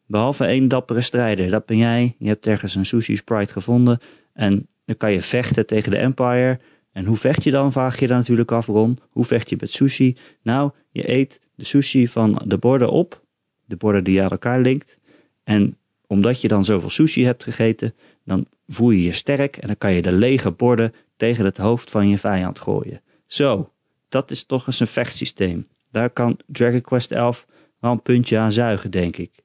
[0.06, 1.50] Behalve één dappere strijder.
[1.50, 2.14] Dat ben jij.
[2.18, 3.98] Je hebt ergens een sushi sprite gevonden.
[4.32, 6.60] En dan kan je vechten tegen de empire.
[6.92, 8.98] En hoe vecht je dan, vraag je dan natuurlijk af, Ron.
[9.10, 10.16] Hoe vecht je met sushi?
[10.42, 13.24] Nou, je eet de sushi van de borden op.
[13.64, 14.98] De borden die je aan elkaar linkt.
[15.44, 15.77] En
[16.08, 17.94] omdat je dan zoveel sushi hebt gegeten,
[18.24, 21.90] dan voel je je sterk en dan kan je de lege borden tegen het hoofd
[21.90, 23.02] van je vijand gooien.
[23.26, 23.72] Zo,
[24.08, 25.68] dat is toch eens een vechtsysteem.
[25.90, 27.46] Daar kan Dragon Quest 11
[27.80, 29.44] wel een puntje aan zuigen, denk ik.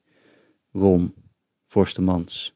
[0.72, 1.14] Ron,
[1.66, 2.54] Forstemans.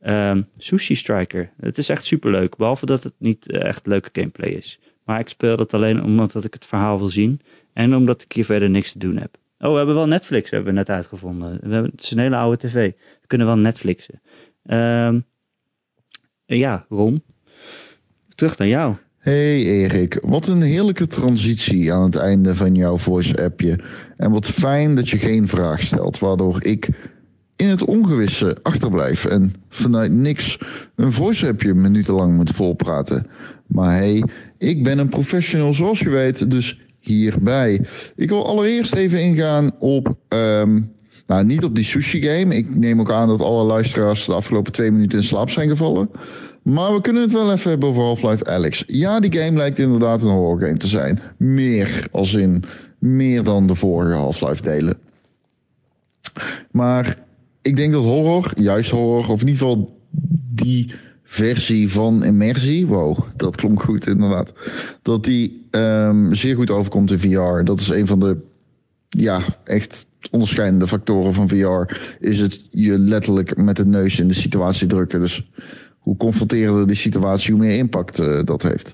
[0.00, 1.52] Um, Sushi Striker.
[1.56, 4.80] Het is echt superleuk, behalve dat het niet eh, echt leuke gameplay is.
[5.04, 7.40] Maar ik speel het alleen omdat ik het verhaal wil zien
[7.72, 9.38] en omdat ik hier verder niks te doen heb.
[9.58, 11.58] Oh, we hebben wel Netflix, hebben we net uitgevonden.
[11.62, 12.92] We hebben, het is een hele oude tv.
[13.20, 14.20] We kunnen wel Netflixen.
[14.64, 15.24] Um,
[16.44, 17.22] ja, Ron.
[18.28, 18.96] Terug naar jou.
[19.18, 23.78] Hey Erik, wat een heerlijke transitie aan het einde van jouw voice-appje.
[24.16, 26.88] En wat fijn dat je geen vraag stelt, waardoor ik
[27.56, 30.58] in het ongewisse achterblijf en vanuit niks
[30.94, 33.26] een voice-appje minutenlang moet volpraten.
[33.66, 34.24] Maar hey,
[34.58, 37.80] ik ben een professional zoals je weet, dus hierbij.
[38.16, 40.16] Ik wil allereerst even ingaan op.
[40.28, 40.92] Um,
[41.26, 42.56] nou, niet op die sushi game.
[42.56, 46.10] Ik neem ook aan dat alle luisteraars de afgelopen twee minuten in slaap zijn gevallen.
[46.62, 48.84] Maar we kunnen het wel even hebben over Half-Life Alex.
[48.86, 51.20] Ja, die game lijkt inderdaad een horror game te zijn.
[51.36, 52.64] Meer, als in
[52.98, 54.98] meer dan de vorige Half-Life delen.
[56.70, 57.18] Maar
[57.62, 59.98] ik denk dat horror, juist horror, of in ieder geval
[60.54, 60.92] die
[61.24, 64.52] versie van immersie, wow, dat klonk goed inderdaad,
[65.02, 67.64] dat die um, zeer goed overkomt in VR.
[67.64, 68.36] Dat is een van de,
[69.08, 74.34] ja, echt onderscheidende factoren van VR is het je letterlijk met de neus in de
[74.34, 75.20] situatie drukken.
[75.20, 75.50] Dus
[75.98, 78.92] hoe confronterender die situatie, hoe meer impact uh, dat heeft.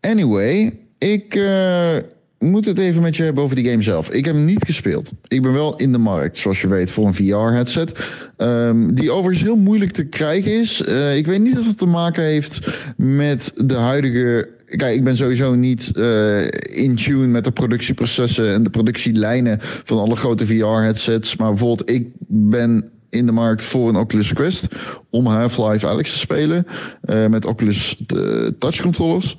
[0.00, 1.96] Anyway, ik uh,
[2.38, 4.10] moet het even met je hebben over die game zelf.
[4.10, 5.12] Ik heb hem niet gespeeld.
[5.28, 7.92] Ik ben wel in de markt, zoals je weet, voor een VR-headset.
[8.38, 10.82] Um, die overigens heel moeilijk te krijgen is.
[10.88, 15.16] Uh, ik weet niet of het te maken heeft met de huidige Kijk, ik ben
[15.16, 21.36] sowieso niet uh, in tune met de productieprocessen en de productielijnen van alle grote VR-headsets.
[21.36, 24.66] Maar bijvoorbeeld, ik ben in de markt voor een Oculus Quest
[25.10, 26.66] om Half-Life Alex te spelen
[27.04, 29.36] uh, met Oculus uh, Touch controllers.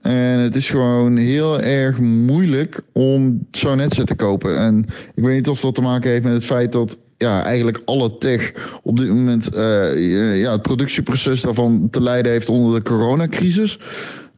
[0.00, 4.58] En het is gewoon heel erg moeilijk om zo'n headset te kopen.
[4.58, 7.82] En ik weet niet of dat te maken heeft met het feit dat ja, eigenlijk
[7.84, 13.78] alle tech op dit moment ja, het productieproces daarvan te lijden heeft onder de coronacrisis.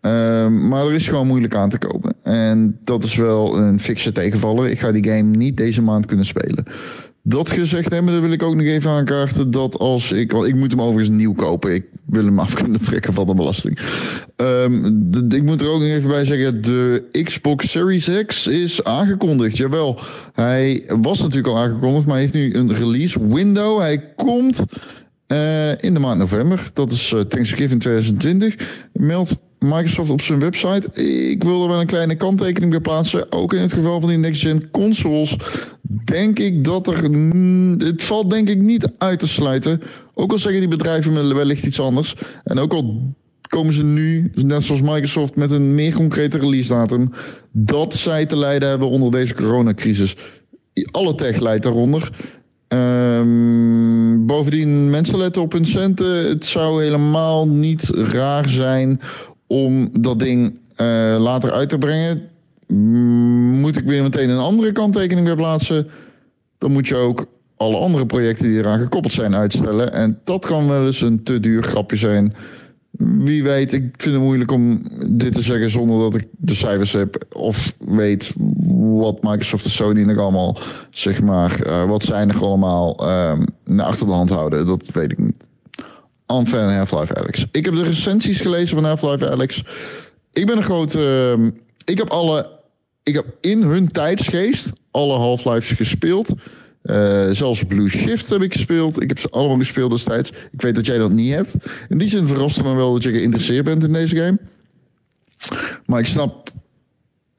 [0.03, 2.15] Um, maar er is gewoon moeilijk aan te kopen.
[2.23, 4.71] En dat is wel een fikse tegenvaller.
[4.71, 6.65] Ik ga die game niet deze maand kunnen spelen.
[7.23, 10.33] Dat gezegd hebben, wil ik ook nog even aankaarten dat als ik.
[10.33, 11.75] Want ik moet hem overigens nieuw kopen.
[11.75, 13.79] Ik wil hem af kunnen trekken van de belasting.
[14.37, 19.57] Um, ik moet er ook nog even bij zeggen: de Xbox Series X is aangekondigd.
[19.57, 20.01] Jawel,
[20.33, 23.79] hij was natuurlijk al aangekondigd, maar heeft nu een release window.
[23.79, 24.65] Hij komt
[25.29, 26.71] uh, in de maand november.
[26.73, 28.89] Dat is uh, Thanksgiving 2020.
[28.93, 31.03] Meldt Microsoft op zijn website.
[31.31, 33.33] Ik wil er wel een kleine kanttekening bij plaatsen.
[33.33, 35.37] Ook in het geval van die next-gen consoles.
[36.05, 37.03] Denk ik dat er.
[37.79, 39.83] Het valt denk ik niet uit te sluiten.
[40.15, 42.15] Ook al zeggen die bedrijven wellicht iets anders.
[42.45, 43.15] En ook al
[43.49, 47.11] komen ze nu, net zoals Microsoft, met een meer concrete release datum.
[47.53, 50.17] Dat zij te lijden hebben onder deze coronacrisis.
[50.91, 52.11] Alle tech leidt daaronder.
[52.69, 56.29] Um, bovendien, mensen letten op hun centen.
[56.29, 59.01] Het zou helemaal niet raar zijn
[59.51, 62.21] om dat ding uh, later uit te brengen.
[63.61, 65.87] Moet ik weer meteen een andere kanttekening weer plaatsen?
[66.59, 69.93] Dan moet je ook alle andere projecten die eraan gekoppeld zijn uitstellen.
[69.93, 72.33] En dat kan wel eens een te duur grapje zijn.
[73.01, 76.93] Wie weet, ik vind het moeilijk om dit te zeggen zonder dat ik de cijfers
[76.93, 77.25] heb.
[77.33, 78.33] Of weet
[78.77, 80.59] wat Microsoft en Sony nog allemaal,
[80.91, 84.67] zeg maar, uh, wat zij nog allemaal um, naar achter de hand houden.
[84.67, 85.50] Dat weet ik niet.
[86.31, 87.47] Enfin Half-Life Alex.
[87.53, 89.65] Ik heb de recensies gelezen van Half-Life Alex.
[90.33, 91.35] Ik ben een grote.
[91.39, 91.49] Uh,
[91.85, 92.59] ik heb alle.
[93.03, 96.33] Ik heb in hun tijdsgeest alle Half-Lives gespeeld.
[96.83, 99.03] Uh, zelfs Blue Shift heb ik gespeeld.
[99.03, 100.31] Ik heb ze allemaal gespeeld destijds.
[100.53, 101.55] Ik weet dat jij dat niet hebt.
[101.89, 104.39] In die zin verraste me wel dat je geïnteresseerd bent in deze game.
[105.87, 106.53] Maar ik snap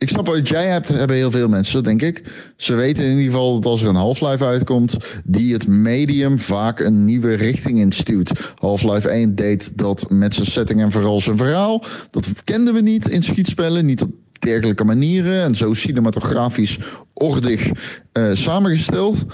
[0.02, 2.24] ik snap wat jij hebt, hebben heel veel mensen, denk ik.
[2.56, 6.80] Ze weten in ieder geval dat als er een Half-Life uitkomt, die het medium vaak
[6.80, 8.32] een nieuwe richting instuurt.
[8.56, 11.84] Half-Life 1 deed dat met zijn setting en vooral zijn verhaal.
[12.12, 14.10] Dat kenden we niet in schietspellen, niet op
[14.40, 16.80] dergelijke manieren en zo cinematografisch
[17.14, 19.26] ordig uh, samengesteld.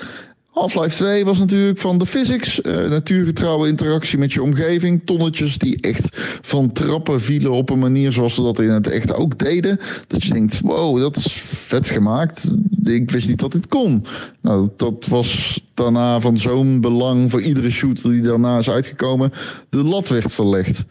[0.58, 5.82] Half-Life 2 was natuurlijk van de physics, uh, natuurgetrouwe interactie met je omgeving, tonnetjes die
[5.82, 6.10] echt
[6.42, 9.80] van trappen vielen op een manier zoals ze dat in het echt ook deden.
[10.08, 12.54] Dat je denkt, wow, dat is vet gemaakt.
[12.84, 14.06] Ik wist niet dat dit kon.
[14.42, 19.32] Nou, dat was daarna van zo'n belang voor iedere shooter die daarna is uitgekomen.
[19.70, 20.86] De lat werd verlegd.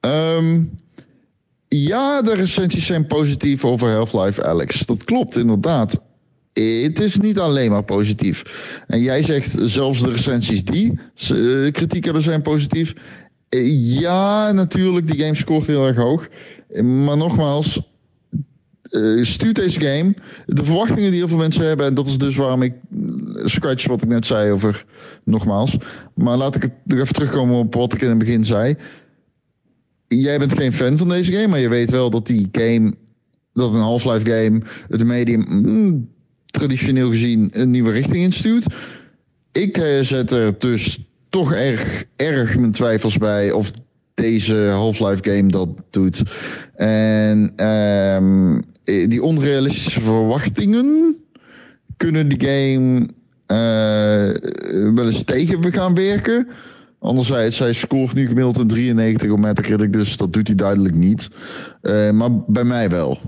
[0.00, 0.70] Um,
[1.68, 4.86] ja, de recensies zijn positief over Half-Life Alex.
[4.86, 6.00] Dat klopt inderdaad
[6.52, 8.42] het is niet alleen maar positief.
[8.86, 10.98] En jij zegt zelfs de recensies die
[11.32, 12.94] uh, kritiek hebben zijn positief.
[13.50, 16.28] Uh, ja, natuurlijk, die game scoort heel erg hoog.
[16.82, 17.80] Maar nogmaals,
[18.90, 20.14] uh, stuurt deze game.
[20.46, 22.74] De verwachtingen die heel veel mensen hebben, en dat is dus waarom ik
[23.44, 24.84] scratch wat ik net zei over
[25.24, 25.76] nogmaals.
[26.14, 28.76] Maar laat ik nog even terugkomen op wat ik in het begin zei.
[30.08, 32.94] Jij bent geen fan van deze game, maar je weet wel dat die game,
[33.52, 35.44] dat een Half-Life game, het medium.
[35.48, 36.08] Mm,
[36.52, 38.74] traditioneel gezien een nieuwe richting instuurt.
[39.52, 43.70] Ik uh, zet er dus toch erg, erg mijn twijfels bij of
[44.14, 46.22] deze Half-Life game dat doet.
[46.74, 51.16] En um, die onrealistische verwachtingen
[51.96, 53.08] kunnen die game
[53.46, 56.48] uh, wel eens tegen gaan werken.
[56.98, 61.28] Anderzijds, hij scoort nu gemiddeld een 93 op Metacritic, dus dat doet hij duidelijk niet.
[62.12, 63.18] Maar bij mij wel,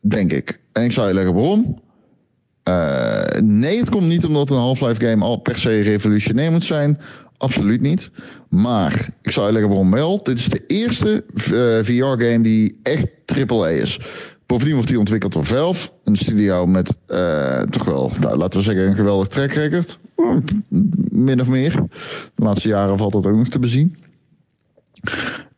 [0.00, 0.60] denk ik.
[0.72, 1.80] En ik zou je leggen waarom.
[2.68, 6.98] Uh, nee, het komt niet omdat een Half-Life game al per se revolutionair moet zijn.
[7.36, 8.10] Absoluut niet.
[8.48, 10.22] Maar ik zou uitleggen waarom wel.
[10.22, 13.06] Dit is de eerste eh, VR-game die echt
[13.48, 14.00] AAA is.
[14.46, 15.90] Bovendien wordt die ontwikkeld door Valve.
[16.04, 19.98] Een studio met uh, toch wel, nou, laten we zeggen, een geweldig track record.
[21.08, 21.72] Min of meer.
[22.34, 23.96] De laatste jaren valt dat ook nog te bezien.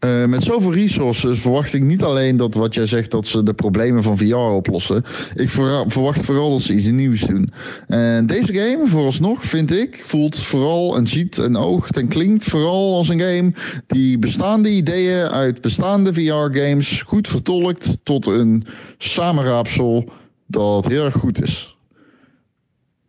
[0.05, 3.55] Uh, met zoveel resources verwacht ik niet alleen dat wat jij zegt dat ze de
[3.55, 5.05] problemen van VR oplossen.
[5.35, 5.49] Ik
[5.87, 7.53] verwacht vooral dat ze iets nieuws doen.
[7.87, 12.95] En deze game, vooralsnog, vind ik, voelt vooral en ziet en oogt en klinkt vooral
[12.95, 13.53] als een game
[13.87, 18.65] die bestaande ideeën uit bestaande VR-games goed vertolkt tot een
[18.99, 20.09] samenraapsel
[20.47, 21.77] dat heel erg goed is.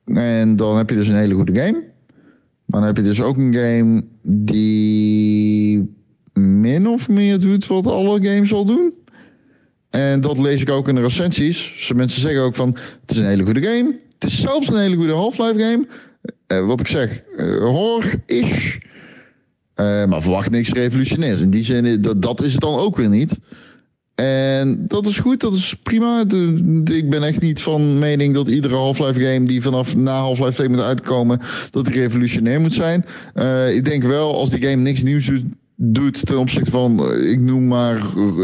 [0.05, 1.83] En dan heb je dus een hele goede game.
[2.65, 5.93] Maar dan heb je dus ook een game die
[6.39, 8.93] min of meer doet wat alle games al doen.
[9.89, 11.91] En dat lees ik ook in de recensies.
[11.95, 13.99] mensen zeggen ook van, het is een hele goede game.
[14.19, 15.87] Het is zelfs een hele goede Half-Life game.
[16.47, 18.75] Uh, wat ik zeg, uh, horror-ish.
[19.75, 21.39] Uh, maar verwacht niks revolutionairs.
[21.39, 23.37] In die zin, dat, dat is het dan ook weer niet.
[24.15, 26.23] En dat is goed, dat is prima.
[26.83, 30.69] ik ben echt niet van mening dat iedere Half-Life game die vanaf na Half-Life 2
[30.69, 33.05] moet uitkomen, dat die revolutionair moet zijn.
[33.75, 35.43] Ik denk wel, als die game niks nieuws doet,
[35.75, 38.35] doet ten opzichte van, eh, ik noem maar uh,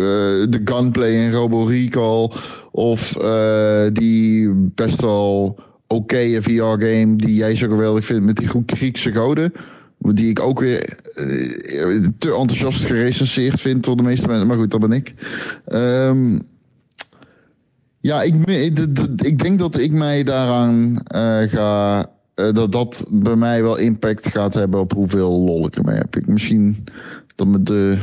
[0.50, 2.32] de gunplay in Robo Recall,
[2.72, 9.12] of uh, die best wel oké VR-game die jij zo geweldig vindt met die Griekse
[9.12, 9.54] goden.
[9.98, 10.96] Die ik ook weer
[12.18, 14.48] te enthousiast gerecenseerd vind door de meeste mensen.
[14.48, 15.14] Maar goed, dat ben ik.
[15.68, 16.42] Um,
[18.00, 18.36] ja, ik,
[19.16, 21.02] ik, denk dat ik mij daaraan
[21.50, 22.10] ga.
[22.36, 26.16] Dat dat bij mij wel impact gaat hebben op hoeveel lol ik ermee heb.
[26.16, 26.84] Ik misschien
[27.46, 27.98] dat de.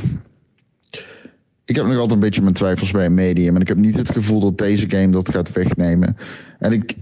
[1.64, 3.54] Ik heb nog altijd een beetje mijn twijfels bij een medium.
[3.54, 6.16] En ik heb niet het gevoel dat deze game dat gaat wegnemen.
[6.58, 6.96] En ik,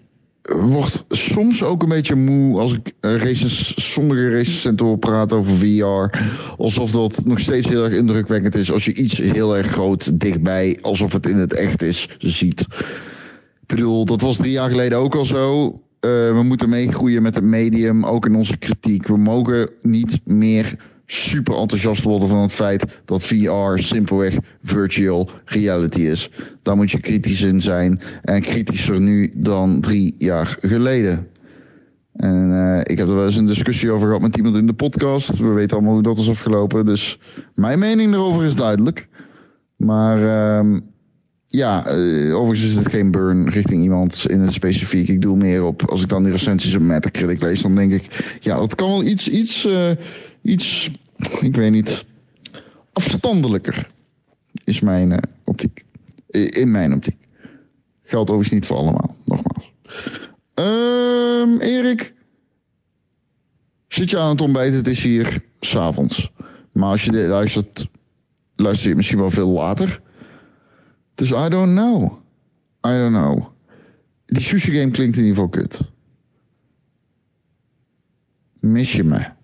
[0.55, 6.19] word soms ook een beetje moe als ik races, sommige recensenten hoor praten over VR.
[6.59, 10.79] Alsof dat nog steeds heel erg indrukwekkend is als je iets heel erg groot dichtbij,
[10.81, 12.61] alsof het in het echt is, ziet.
[13.61, 15.67] Ik bedoel, dat was drie jaar geleden ook al zo.
[15.67, 19.07] Uh, we moeten meegroeien met het medium, ook in onze kritiek.
[19.07, 26.01] We mogen niet meer super enthousiast worden van het feit dat VR simpelweg virtual reality
[26.01, 26.31] is.
[26.63, 28.01] Daar moet je kritisch in zijn.
[28.23, 31.29] En kritischer nu dan drie jaar geleden.
[32.17, 34.73] En uh, ik heb er wel eens een discussie over gehad met iemand in de
[34.73, 35.39] podcast.
[35.39, 36.87] We weten allemaal hoe dat is afgelopen.
[36.87, 37.19] Dus
[37.55, 39.09] mijn mening erover is duidelijk.
[39.77, 40.79] Maar uh,
[41.47, 45.09] ja, uh, overigens is het geen burn richting iemand in het specifiek.
[45.09, 48.37] Ik doe meer op, als ik dan die recensies op Metacritic lees, dan denk ik,
[48.41, 49.91] ja, dat kan wel iets, iets uh,
[50.47, 50.91] iets,
[51.41, 52.05] ik weet niet,
[52.93, 53.91] afstandelijker
[54.65, 55.85] is mijn uh, optiek.
[56.31, 57.17] In mijn optiek.
[58.03, 59.73] Geldt overigens niet voor allemaal, nogmaals.
[60.55, 62.15] Um, Erik,
[63.89, 64.75] zit je aan het ontbijt?
[64.75, 66.33] Het is hier s'avonds.
[66.73, 67.89] Maar als je dit luistert,
[68.57, 70.01] luister je misschien wel veel later.
[71.15, 72.13] Dus I don't know.
[72.87, 73.47] I don't know.
[74.27, 75.91] Die sushi game klinkt in ieder geval kut.
[78.61, 79.35] Mis je me?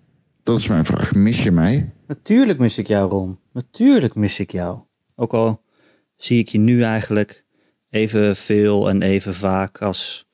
[0.42, 1.14] Dat is mijn vraag.
[1.14, 1.92] Mis je mij?
[2.06, 3.38] Natuurlijk mis ik jou, Ron.
[3.52, 4.80] Natuurlijk mis ik jou.
[5.14, 5.62] Ook al
[6.16, 7.44] zie ik je nu eigenlijk
[7.90, 10.28] even veel en even vaak als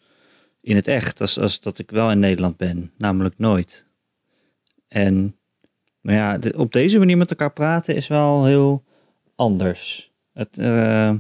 [0.61, 2.93] in het echt, als, als dat ik wel in Nederland ben.
[2.97, 3.87] Namelijk nooit.
[4.89, 5.39] En
[6.01, 8.85] maar ja, op deze manier met elkaar praten is wel heel
[9.35, 10.13] anders.
[10.33, 11.15] Het, uh,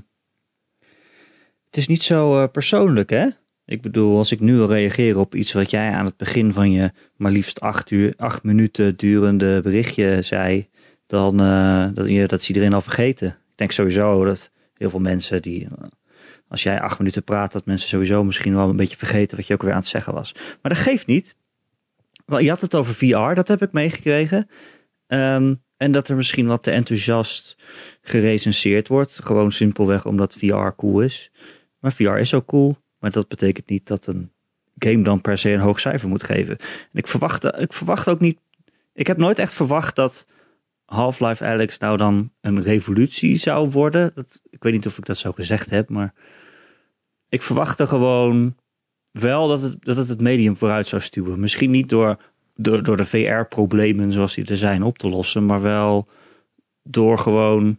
[1.65, 3.29] het is niet zo uh, persoonlijk, hè?
[3.69, 6.73] Ik bedoel, als ik nu wil reageren op iets wat jij aan het begin van
[6.73, 10.69] je maar liefst acht, uur, acht minuten durende berichtje zei,
[11.07, 13.29] dan uh, dat, dat is iedereen al vergeten.
[13.29, 15.69] Ik denk sowieso dat heel veel mensen die,
[16.49, 19.55] als jij acht minuten praat, dat mensen sowieso misschien wel een beetje vergeten wat je
[19.55, 20.33] ook weer aan het zeggen was.
[20.35, 21.37] Maar dat geeft niet.
[22.27, 24.49] Wel, je had het over VR, dat heb ik meegekregen.
[25.07, 27.57] Um, en dat er misschien wat te enthousiast
[28.03, 29.25] gerecenseerd wordt.
[29.25, 31.31] Gewoon simpelweg omdat VR cool is.
[31.79, 32.77] Maar VR is ook cool.
[32.99, 34.33] Maar dat betekent niet dat een
[34.79, 36.59] game dan per se een hoog cijfer moet geven.
[36.59, 38.39] En ik verwacht, ik verwacht ook niet.
[38.93, 40.27] Ik heb nooit echt verwacht dat
[40.85, 44.11] Half-Life Alex nou dan een revolutie zou worden.
[44.15, 46.15] Dat, ik weet niet of ik dat zo gezegd heb, maar
[47.29, 48.57] ik verwachtte gewoon
[49.13, 51.41] wel dat het, dat het het medium vooruit zou stuwen.
[51.41, 52.23] Misschien niet door,
[52.55, 56.09] door, door de VR-problemen zoals die er zijn op te lossen, maar wel
[56.83, 57.79] door gewoon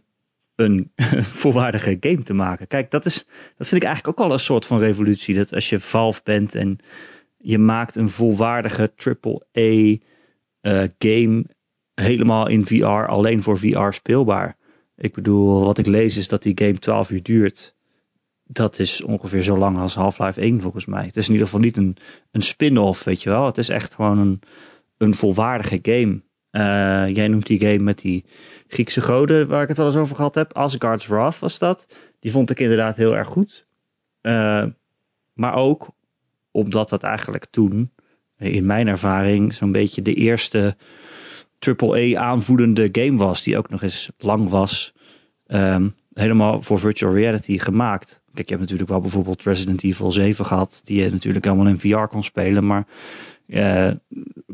[0.60, 0.92] een
[1.42, 2.66] volwaardige game te maken.
[2.66, 3.24] Kijk, dat, is,
[3.56, 5.34] dat vind ik eigenlijk ook al een soort van revolutie.
[5.34, 6.78] Dat als je Valve bent en
[7.38, 9.98] je maakt een volwaardige AAA uh,
[10.60, 11.44] eh, game
[11.94, 14.56] helemaal in VR, alleen voor VR speelbaar.
[14.96, 17.74] Ik bedoel, wat ik lees is dat die game 12 uur duurt.
[18.44, 21.04] Dat is ongeveer zo lang als Half-Life 1 volgens mij.
[21.04, 21.96] Het is in ieder geval niet een,
[22.30, 23.46] een spin-off, weet je wel.
[23.46, 24.40] Het is echt gewoon een,
[24.96, 26.22] een volwaardige game.
[26.52, 28.24] Uh, jij noemt die game met die
[28.68, 30.52] Griekse goden waar ik het al eens over gehad heb.
[30.52, 31.96] Asgard's Wrath was dat.
[32.20, 33.66] Die vond ik inderdaad heel erg goed.
[34.22, 34.64] Uh,
[35.32, 35.88] maar ook
[36.50, 37.90] omdat dat eigenlijk toen,
[38.38, 40.76] in mijn ervaring, zo'n beetje de eerste
[41.58, 44.94] triple A aanvoelende game was, die ook nog eens lang was.
[45.46, 48.22] Ehm, helemaal voor virtual reality gemaakt.
[48.34, 51.78] Kijk, je hebt natuurlijk wel bijvoorbeeld Resident Evil 7 gehad, die je natuurlijk helemaal in
[51.78, 52.86] VR kon spelen, maar
[53.50, 53.90] uh,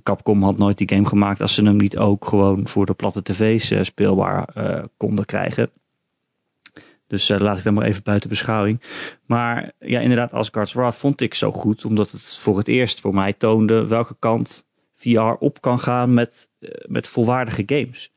[0.03, 3.23] Capcom had nooit die game gemaakt als ze hem niet ook gewoon voor de platte
[3.23, 5.71] tv's uh, speelbaar uh, konden krijgen.
[7.07, 8.81] Dus laat ik dat maar even buiten beschouwing.
[9.27, 13.15] Maar ja, inderdaad, Asgard's Wrath vond ik zo goed, omdat het voor het eerst voor
[13.15, 16.49] mij toonde welke kant VR op kan gaan met,
[16.87, 18.13] met volwaardige games.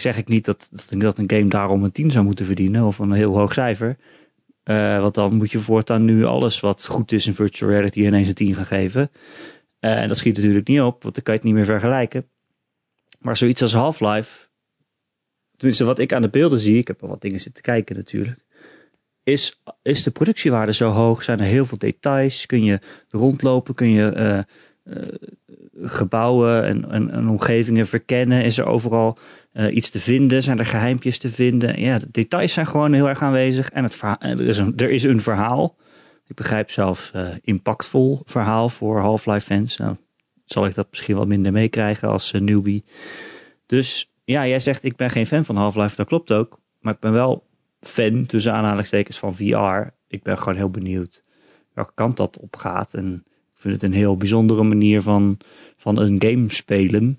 [0.00, 3.12] zeg ik niet dat, dat een game daarom een 10 zou moeten verdienen of een
[3.12, 3.96] heel hoog cijfer.
[4.70, 8.28] Uh, want dan moet je voortaan nu alles wat goed is in virtual reality ineens
[8.28, 9.10] een 10 gaan geven.
[9.80, 12.28] Uh, en dat schiet natuurlijk niet op, want dan kan je het niet meer vergelijken.
[13.18, 14.48] Maar zoiets als Half-Life,
[15.56, 18.44] tenminste wat ik aan de beelden zie, ik heb al wat dingen zitten kijken natuurlijk,
[19.22, 21.22] is, is de productiewaarde zo hoog?
[21.22, 22.46] Zijn er heel veel details?
[22.46, 23.74] Kun je rondlopen?
[23.74, 24.54] Kun je uh,
[25.82, 28.42] gebouwen en, en, en, omgevingen verkennen?
[28.42, 29.18] Is er overal
[29.52, 30.42] uh, iets te vinden?
[30.42, 31.80] Zijn er geheimpjes te vinden?
[31.80, 33.70] Ja, de details zijn gewoon heel erg aanwezig.
[33.70, 35.76] En het er, is een, er is een verhaal.
[36.26, 39.76] Ik begrijp zelfs uh, impactvol verhaal voor Half-Life fans.
[39.76, 39.96] Nou,
[40.44, 42.84] zal ik dat misschien wat minder meekrijgen als newbie.
[43.66, 45.96] Dus ja, jij zegt ik ben geen fan van Half-Life.
[45.96, 46.60] Dat klopt ook.
[46.80, 47.46] Maar ik ben wel
[47.80, 49.94] fan tussen aanhalingstekens van VR.
[50.08, 51.24] Ik ben gewoon heel benieuwd
[51.76, 52.94] welke kant dat op gaat.
[52.94, 53.24] En
[53.66, 55.38] vind het een heel bijzondere manier van,
[55.76, 57.18] van een game spelen.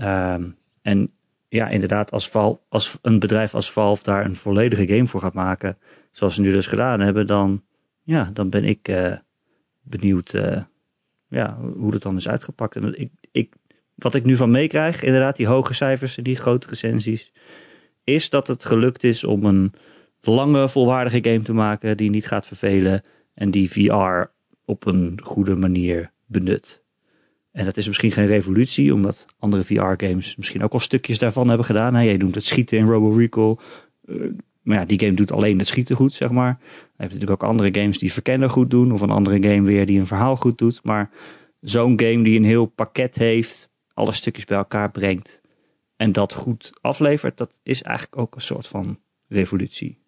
[0.00, 1.12] Um, en
[1.48, 5.34] ja, inderdaad, als, Val, als een bedrijf als Valve daar een volledige game voor gaat
[5.34, 5.78] maken,
[6.10, 7.62] zoals ze nu dus gedaan hebben, dan,
[8.02, 9.16] ja, dan ben ik uh,
[9.82, 10.62] benieuwd uh,
[11.28, 12.76] ja, hoe het dan is uitgepakt.
[12.76, 13.54] En ik, ik,
[13.94, 17.32] wat ik nu van meekrijg, inderdaad, die hoge cijfers en die grote recensies,
[18.04, 19.72] is dat het gelukt is om een
[20.20, 23.02] lange, volwaardige game te maken die niet gaat vervelen
[23.34, 24.36] en die VR
[24.68, 26.82] op een goede manier benut.
[27.52, 31.66] En dat is misschien geen revolutie, omdat andere VR-games misschien ook al stukjes daarvan hebben
[31.66, 31.94] gedaan.
[31.94, 33.56] Hey, jij doet het schieten in Robo Recall.
[34.04, 36.58] Uh, maar ja, die game doet alleen het schieten goed, zeg maar.
[36.60, 36.66] Je
[36.96, 38.92] hebt natuurlijk ook andere games die verkennen goed doen.
[38.92, 40.80] Of een andere game weer die een verhaal goed doet.
[40.82, 41.10] Maar
[41.60, 45.40] zo'n game die een heel pakket heeft, alle stukjes bij elkaar brengt.
[45.96, 48.98] En dat goed aflevert, dat is eigenlijk ook een soort van
[49.28, 49.98] revolutie.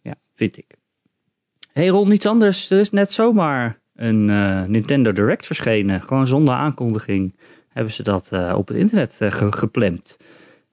[0.00, 0.80] Ja, vind ik.
[1.72, 2.70] Hey Ron, niets anders.
[2.70, 6.02] Er is net zomaar een uh, Nintendo Direct verschenen.
[6.02, 10.16] Gewoon zonder aankondiging hebben ze dat uh, op het internet ge gepland.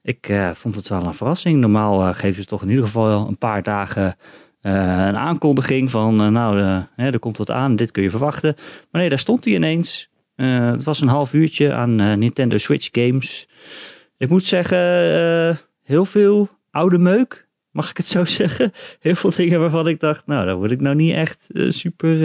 [0.02, 1.60] Ik vond het wel een verrassing.
[1.60, 4.16] Normaal geven ze toch in ieder geval een paar dagen
[4.60, 6.58] een aankondiging van nou,
[6.96, 8.54] hè, er komt wat aan, dit kun je verwachten.
[8.90, 10.10] Maar nee, daar stond hij ineens.
[10.34, 13.48] het was een half uurtje aan Nintendo Switch games.
[14.16, 14.78] Ik moet zeggen,
[15.82, 17.48] heel veel oude meuk.
[17.70, 18.72] Mag ik het zo zeggen?
[19.00, 22.18] Heel veel dingen waarvan ik dacht, nou, daar word ik nou niet echt super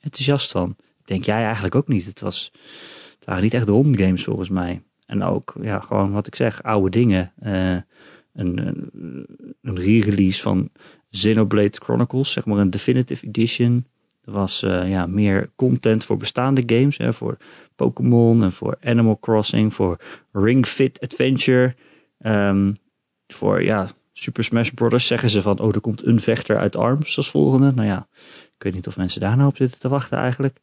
[0.00, 0.76] enthousiast van.
[1.04, 2.06] Denk jij eigenlijk ook niet.
[2.06, 2.52] Het, was,
[3.24, 4.82] waren niet echt rondgames volgens mij.
[5.06, 7.32] En ook, ja, gewoon wat ik zeg, oude dingen.
[7.42, 7.76] Uh,
[8.32, 8.58] een,
[9.62, 10.70] een re-release van
[11.10, 13.86] Xenoblade Chronicles, zeg maar een Definitive Edition.
[14.24, 16.96] Er was ja, meer content voor bestaande games.
[16.96, 17.36] Hè, voor
[17.76, 19.74] Pokémon en voor Animal Crossing.
[19.74, 20.00] Voor
[20.32, 21.74] Ring Fit Adventure.
[22.18, 22.76] Um,
[23.26, 25.06] voor ja, Super Smash Bros.
[25.06, 27.72] zeggen ze van, oh, er komt een vechter uit ARMS als volgende.
[27.72, 28.08] Nou ja,
[28.56, 30.60] ik weet niet of mensen daar nou op zitten te wachten eigenlijk.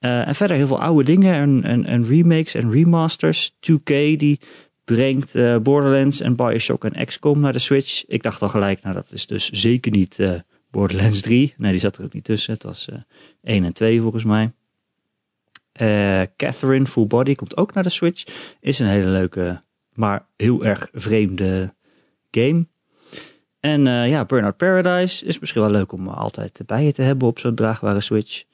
[0.00, 3.52] Uh, en verder heel veel oude dingen en, en, en, remakes en remasters.
[3.52, 3.84] 2K
[4.16, 4.40] die
[4.84, 8.04] brengt uh, Borderlands en Bioshock en XCOM naar de Switch.
[8.06, 10.34] Ik dacht al gelijk, nou dat is dus zeker niet uh,
[10.70, 11.54] Borderlands 3.
[11.56, 12.52] Nee, die zat er ook niet tussen.
[12.52, 12.88] Het was
[13.42, 14.52] 1 en 2 volgens mij.
[16.36, 18.24] Catherine Full Body komt ook naar de Switch.
[18.60, 19.60] Is een hele leuke,
[19.92, 21.74] maar heel erg vreemde
[22.30, 22.66] game.
[23.68, 27.28] En uh, ja, Burnout Paradise is misschien wel leuk om altijd bij je te hebben
[27.28, 28.44] op zo'n draagbare Switch.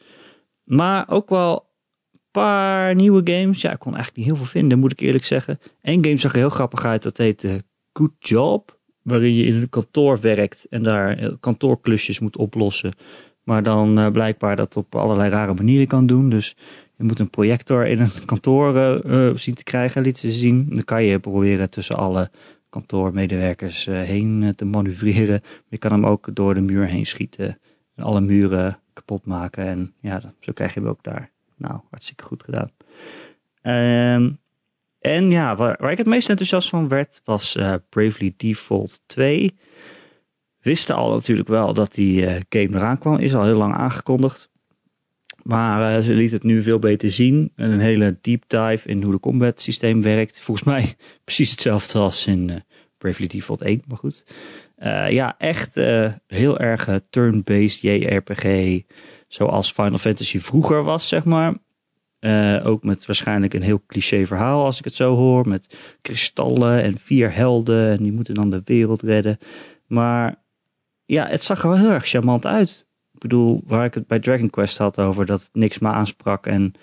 [0.65, 1.67] Maar ook wel
[2.13, 3.61] een paar nieuwe games.
[3.61, 5.59] Ja, ik kon eigenlijk niet heel veel vinden, moet ik eerlijk zeggen.
[5.83, 7.53] Eén game zag er heel grappig uit, dat heet uh,
[7.93, 8.79] Good Job.
[9.03, 12.95] Waarin je in een kantoor werkt en daar eh, kantoorklusjes moet oplossen.
[13.43, 16.29] Maar dan blijkbaar dat op allerlei rare manieren kan doen.
[16.29, 16.57] Dus
[16.97, 19.01] je moet een projector in een kantoor
[19.35, 20.67] zien te krijgen, liet ze zien.
[20.69, 22.31] Dan kan je proberen tussen alle
[22.75, 25.41] kantoormedewerkers uh, heen uh, te manoeuvreren.
[25.69, 27.59] Je kan hem ook door de muur heen schieten
[27.95, 29.67] en alle muren kapot maken.
[29.67, 31.31] En ja, zo krijg je hem ook daar.
[31.57, 32.71] Nou, hartstikke goed gedaan.
[34.23, 34.39] Um,
[34.99, 39.55] en ja, waar, ik het meest enthousiast van werd, was uh, Bravely Default 2.
[40.61, 43.17] Wisten al natuurlijk wel dat die game eraan kwam.
[43.19, 44.51] Is al heel lang aangekondigd.
[45.45, 47.53] Maar uh, ze liet het nu veel beter zien.
[47.57, 50.41] Een hele deep dive in hoe de combat systeem werkt.
[50.41, 52.57] Volgens mij precies hetzelfde als in uh,
[52.99, 54.25] Bravely Default 1, maar goed.
[54.79, 55.75] Uh, ja, echt
[56.27, 58.81] heel erg turn-based JRPG.
[59.29, 61.55] Zoals Final Fantasy vroeger was, zeg maar.
[62.63, 65.49] ook met waarschijnlijk een heel cliché verhaal als ik het zo hoor.
[65.49, 69.39] Met kristallen en vier helden en die moeten dan de wereld redden.
[69.87, 70.45] Maar
[71.05, 72.84] ja, het zag er wel heel erg charmant uit.
[73.15, 76.75] Ik bedoel, waar ik het bij Dragon Quest had over dat niks me aansprak en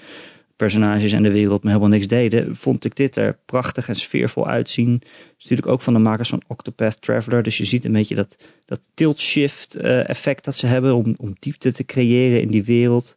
[0.56, 4.48] personages en de wereld me helemaal niks deden, vond ik dit er prachtig en sfeervol
[4.48, 4.94] uitzien.
[4.94, 8.16] Het is natuurlijk ook van de makers van Octopath Traveler, dus je ziet een beetje
[8.16, 12.64] dat, dat tilt-shift uh, effect dat ze hebben om, om diepte te creëren in die
[12.64, 13.16] wereld.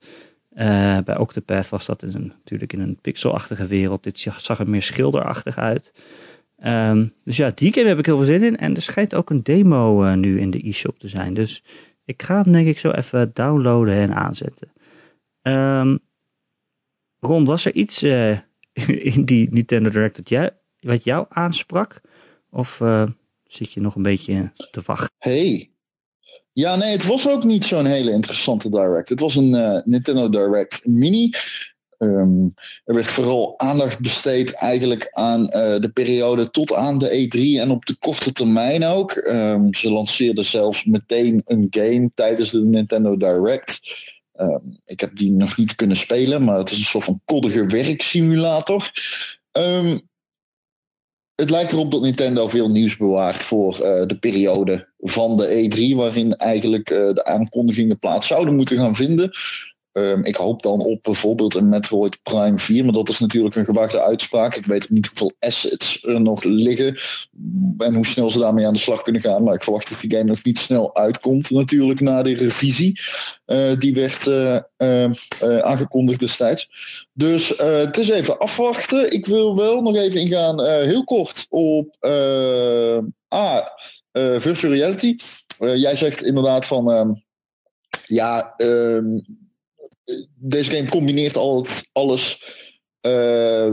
[0.54, 4.02] Uh, bij Octopath was dat in een, natuurlijk in een pixelachtige wereld.
[4.02, 5.92] Dit zag er meer schilderachtig uit.
[6.64, 8.56] Um, dus ja, die game heb ik heel veel zin in.
[8.56, 11.34] En er schijnt ook een demo uh, nu in de e-shop te zijn.
[11.34, 11.62] Dus
[12.04, 14.72] ik ga hem denk ik zo even downloaden en aanzetten.
[15.42, 15.98] Um,
[17.18, 18.38] Ron, was er iets uh,
[19.14, 20.50] in die Nintendo Direct dat jij,
[20.80, 22.00] wat jou aansprak?
[22.50, 23.06] Of uh,
[23.44, 25.10] zit je nog een beetje te wachten?
[25.18, 25.68] Hey.
[26.52, 29.08] Ja, nee, het was ook niet zo'n hele interessante Direct.
[29.08, 31.30] Het was een uh, Nintendo Direct Mini.
[31.98, 37.60] Um, er werd vooral aandacht besteed eigenlijk aan uh, de periode tot aan de E3
[37.60, 39.16] en op de korte termijn ook.
[39.16, 43.80] Um, ze lanceerden zelfs meteen een game tijdens de Nintendo Direct.
[44.34, 47.66] Um, ik heb die nog niet kunnen spelen, maar het is een soort van koddige
[47.66, 48.90] werksimulator.
[51.34, 55.96] het lijkt erop dat Nintendo veel nieuws bewaart voor uh, de periode van de E3,
[55.96, 59.30] waarin eigenlijk uh, de aankondigingen plaats zouden moeten gaan vinden.
[59.96, 63.64] Um, ik hoop dan op bijvoorbeeld een Metroid Prime 4, maar dat is natuurlijk een
[63.64, 64.54] gewaagde uitspraak.
[64.54, 66.98] Ik weet niet hoeveel assets er nog liggen
[67.78, 69.42] en hoe snel ze daarmee aan de slag kunnen gaan.
[69.42, 73.00] Maar ik verwacht dat die game nog niet snel uitkomt, natuurlijk, na de revisie.
[73.46, 76.68] Uh, die werd uh, uh, aangekondigd destijds.
[77.12, 79.12] Dus het is even afwachten.
[79.12, 81.96] Ik wil wel nog even ingaan, heel kort, op
[83.34, 83.72] A,
[84.38, 85.16] virtual reality.
[85.58, 86.88] jij zegt inderdaad van.
[86.88, 87.22] Um,
[88.06, 88.54] ja,
[90.34, 92.42] deze game combineert al alles.
[93.06, 93.66] Uh,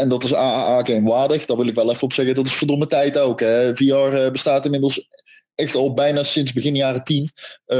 [0.00, 1.46] en dat is AAA-game waardig.
[1.46, 2.34] Daar wil ik wel even op zeggen.
[2.34, 3.40] Dat is verdomme tijd ook.
[3.40, 3.76] Hè.
[3.76, 5.08] VR uh, bestaat inmiddels
[5.54, 7.30] echt al bijna sinds begin jaren 10.
[7.66, 7.78] Uh,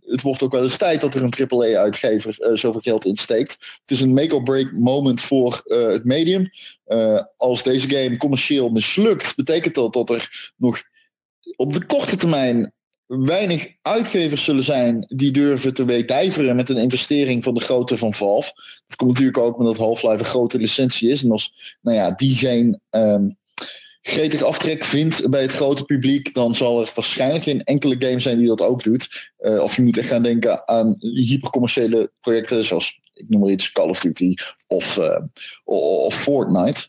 [0.00, 3.52] het wordt ook wel eens tijd dat er een AAA-uitgever zoveel geld insteekt.
[3.80, 6.50] Het is een make-or-break moment voor het medium.
[7.36, 10.82] als deze game commercieel mislukt, betekent dat dat er nog
[11.56, 12.72] op de korte termijn
[13.06, 18.14] weinig uitgevers zullen zijn die durven te wedijveren met een investering van de grootte van
[18.14, 18.52] Valve.
[18.86, 21.22] Dat komt natuurlijk ook omdat Half-Life een grote licentie is.
[21.22, 23.36] En als nou ja, die geen um,
[24.00, 28.38] gretig aftrek vindt bij het grote publiek, dan zal er waarschijnlijk geen enkele game zijn
[28.38, 29.32] die dat ook doet.
[29.38, 33.72] Uh, of je moet echt gaan denken aan hypercommerciële projecten zoals, ik noem maar iets,
[33.72, 34.34] Call of Duty
[34.66, 35.18] of, uh,
[35.64, 36.88] of Fortnite.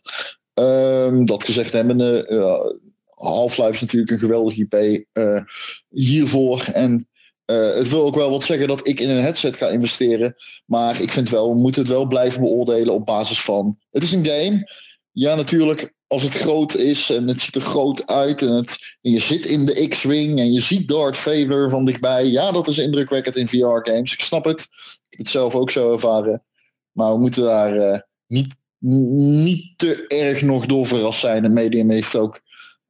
[0.53, 2.86] Um, dat gezegd hebbende, uh,
[3.17, 5.41] Half-Life is natuurlijk een geweldig IP uh,
[5.89, 6.69] hiervoor.
[6.73, 7.07] En
[7.45, 10.35] uh, het wil ook wel wat zeggen dat ik in een headset ga investeren.
[10.65, 13.77] Maar ik vind wel, we moeten het wel blijven beoordelen op basis van.
[13.91, 14.71] Het is een game.
[15.11, 18.41] Ja, natuurlijk, als het groot is en het ziet er groot uit.
[18.41, 22.25] En, het, en je zit in de X-Wing en je ziet Darth Vader van dichtbij.
[22.25, 24.13] Ja, dat is indrukwekkend in VR-games.
[24.13, 24.59] Ik snap het.
[24.59, 26.43] Ik heb het zelf ook zo ervaren.
[26.91, 27.97] Maar we moeten daar uh,
[28.27, 31.43] niet, niet te erg nog door verrast zijn.
[31.43, 32.41] Het medium heeft ook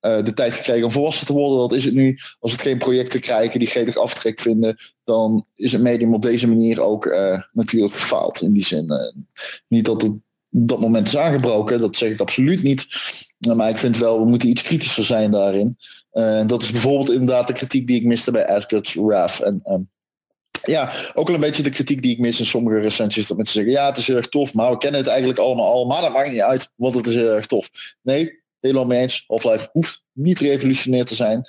[0.02, 1.58] uh, de tijd gekregen om volwassen te worden.
[1.58, 2.18] Dat is het nu.
[2.40, 6.48] Als het geen projecten krijgen die gretig aftrek vinden, dan is het medium op deze
[6.48, 8.42] manier ook uh, natuurlijk gefaald.
[8.42, 8.86] In die zin.
[8.88, 9.24] Uh,
[9.68, 10.12] niet dat het
[10.50, 12.88] dat moment is aangebroken, dat zeg ik absoluut niet.
[13.56, 15.78] Maar ik vind wel, we moeten iets kritischer zijn daarin.
[16.46, 19.40] Dat is bijvoorbeeld inderdaad de kritiek die ik miste bij Asgard's Wrath.
[19.40, 19.90] En um,
[20.64, 23.28] ja, ook wel een beetje de kritiek die ik mis in sommige recensies.
[23.28, 25.72] Dat mensen zeggen, ja, het is heel erg tof, maar we kennen het eigenlijk allemaal
[25.72, 25.86] al.
[25.86, 27.70] Maar dat maakt niet uit, want het is heel erg tof.
[28.02, 29.24] Nee, helemaal mee eens.
[29.28, 31.46] Half-Life hoeft niet revolutionair te zijn.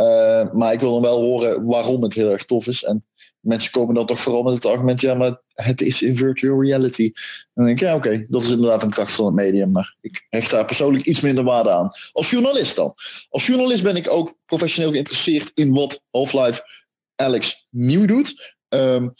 [0.00, 2.84] Uh, maar ik wil dan wel horen waarom het heel erg tof is.
[2.84, 3.04] En
[3.40, 7.10] mensen komen dan toch vooral met het argument: ja, maar het is in virtual reality.
[7.14, 9.72] En dan denk ik: ja, oké, dat is inderdaad een kracht van het medium.
[9.72, 11.90] Maar ik hecht daar persoonlijk iets minder waarde aan.
[12.12, 12.94] Als journalist dan.
[13.28, 16.62] Als journalist ben ik ook professioneel geïnteresseerd in wat Half-Life
[17.14, 18.56] Alex nieuw doet.
[18.68, 19.14] Um,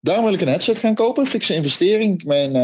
[0.00, 1.26] daarom wil ik een headset gaan kopen.
[1.26, 2.24] Fixe investering.
[2.24, 2.56] Mijn.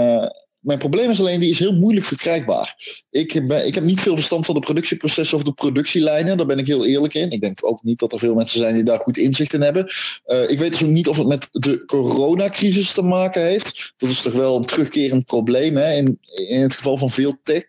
[0.63, 2.77] Mijn probleem is alleen, die is heel moeilijk verkrijgbaar.
[3.11, 3.35] Ik
[3.65, 6.37] ik heb niet veel verstand van de productieprocessen of de productielijnen.
[6.37, 7.31] Daar ben ik heel eerlijk in.
[7.31, 9.91] Ik denk ook niet dat er veel mensen zijn die daar goed inzicht in hebben.
[10.27, 13.95] Uh, ik weet dus ook niet of het met de coronacrisis te maken heeft.
[13.97, 15.95] Dat is toch wel een terugkerend probleem hè?
[15.95, 17.65] In, in het geval van veel tech.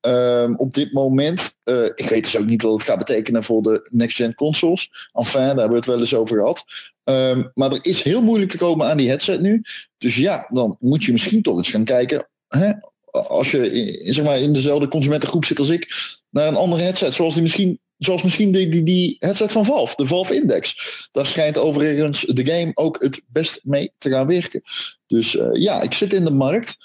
[0.00, 3.62] Um, op dit moment, uh, ik weet dus ook niet wat het gaat betekenen voor
[3.62, 5.10] de next-gen consoles.
[5.12, 6.64] Enfin, daar hebben we het wel eens over gehad.
[7.08, 9.62] Um, maar er is heel moeilijk te komen aan die headset nu.
[9.98, 12.28] Dus ja, dan moet je misschien toch eens gaan kijken.
[12.48, 12.72] Hè,
[13.10, 15.88] als je in, zeg maar, in dezelfde consumentengroep zit als ik,
[16.30, 17.14] naar een andere headset.
[17.14, 20.74] Zoals die misschien zoals misschien die, die, die headset van Valve, de Valve Index.
[21.12, 24.62] Daar schijnt overigens de game ook het best mee te gaan werken.
[25.06, 26.76] Dus uh, ja, ik zit in de markt.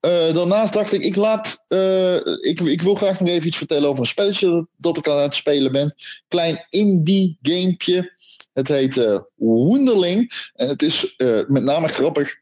[0.00, 3.88] Uh, daarnaast dacht ik, ik, laat, uh, ik, ik wil graag nog even iets vertellen
[3.88, 5.94] over een spelletje dat ik aan het spelen ben.
[6.28, 8.18] Klein indie gamepje.
[8.52, 10.48] Het heet uh, Wonderling.
[10.54, 11.14] En het is
[11.46, 12.38] met name grappig.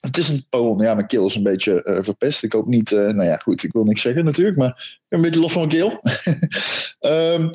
[0.00, 0.82] Het is een poem.
[0.82, 2.42] Ja, mijn keel is een beetje verpest.
[2.42, 2.90] Ik hoop niet.
[2.90, 4.56] nou ja, goed, ik wil niks zeggen natuurlijk.
[4.56, 6.00] Maar een beetje los van mijn keel.
[7.00, 7.50] um,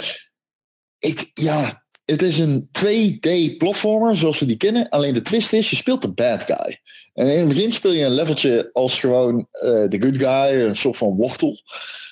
[1.09, 4.89] ik, ja, het is een 2D-platformer zoals we die kennen.
[4.89, 6.81] Alleen de twist is, je speelt de bad guy.
[7.13, 9.47] En in het begin speel je een leveltje als gewoon
[9.89, 11.61] de good guy, een soort van wortel.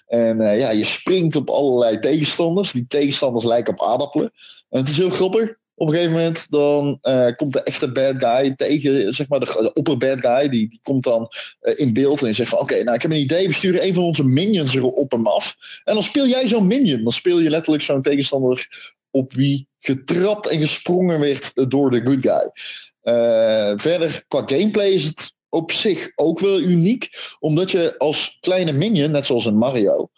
[0.07, 2.71] En ja, je springt op allerlei tegenstanders.
[2.71, 4.31] Die tegenstanders lijken op aardappelen.
[4.69, 5.59] En het is heel grappig.
[5.81, 9.45] Op een gegeven moment dan uh, komt de echte bad guy tegen, zeg maar de,
[9.45, 12.95] de opper bad guy, die, komt dan uh, in beeld en zegt van oké, nou
[12.95, 15.55] ik heb een idee, we sturen een van onze minions er op hem af.
[15.83, 18.67] En dan speel jij zo'n minion, dan speel je letterlijk zo'n tegenstander
[19.11, 22.51] op wie getrapt en gesprongen werd door de good guy.
[23.03, 27.09] Uh, verder, qua gameplay is het op zich ook wel uniek.
[27.39, 30.09] Omdat je als kleine minion, net zoals in Mario,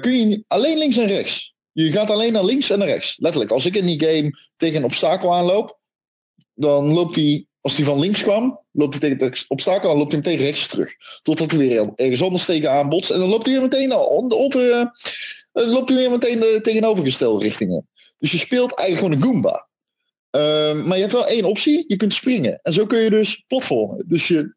[0.00, 1.53] kun je alleen links en rechts.
[1.74, 3.16] Je gaat alleen naar links en naar rechts.
[3.18, 5.78] Letterlijk, als ik in die game tegen een obstakel aanloop,
[6.54, 10.12] dan loopt hij, als hij van links kwam, loopt hij tegen het obstakel, dan loopt
[10.12, 10.94] hij meteen rechts terug.
[11.22, 13.10] Totdat hij weer ergens anders tegen aanbotst.
[13.10, 14.86] En dan loopt hij weer meteen over, uh,
[15.52, 17.88] loopt hij weer meteen de tegenovergestelde richtingen.
[18.18, 19.68] Dus je speelt eigenlijk gewoon een Goomba.
[20.36, 22.60] Uh, maar je hebt wel één optie, je kunt springen.
[22.62, 24.04] En zo kun je dus platformen.
[24.08, 24.54] Dus je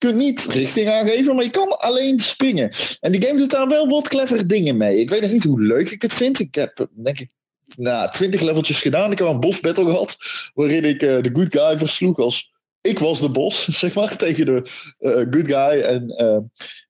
[0.00, 2.70] kunt niet richting aangeven, maar je kan alleen springen.
[3.00, 5.00] En die game doet daar wel wat clevere dingen mee.
[5.00, 6.38] Ik weet nog niet hoe leuk ik het vind.
[6.38, 7.30] Ik heb, denk ik,
[7.76, 9.12] nou, twintig leveltjes gedaan.
[9.12, 10.16] Ik heb een boss battle gehad,
[10.54, 12.52] waarin ik uh, de good guy versloeg als...
[12.80, 14.62] Ik was de boss, zeg maar, tegen de
[14.98, 15.80] uh, good guy.
[15.80, 16.38] En uh,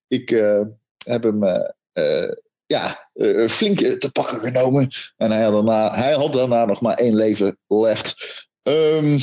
[0.08, 0.28] ik
[1.04, 1.44] heb hem
[2.66, 4.88] ja, uh, flink te pakken genomen.
[5.16, 8.14] En hij had, daarna, hij had daarna nog maar één leven left.
[8.62, 9.20] Um,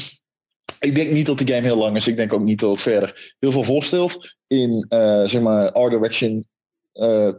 [0.79, 2.07] ik denk niet dat de game heel lang is.
[2.07, 4.35] Ik denk ook niet dat het verder heel veel voorstelt.
[4.47, 6.47] In uh, zeg maar art direction
[6.93, 7.29] uh,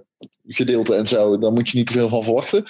[0.47, 1.39] gedeelte en zo.
[1.39, 2.65] Daar moet je niet te veel van verwachten.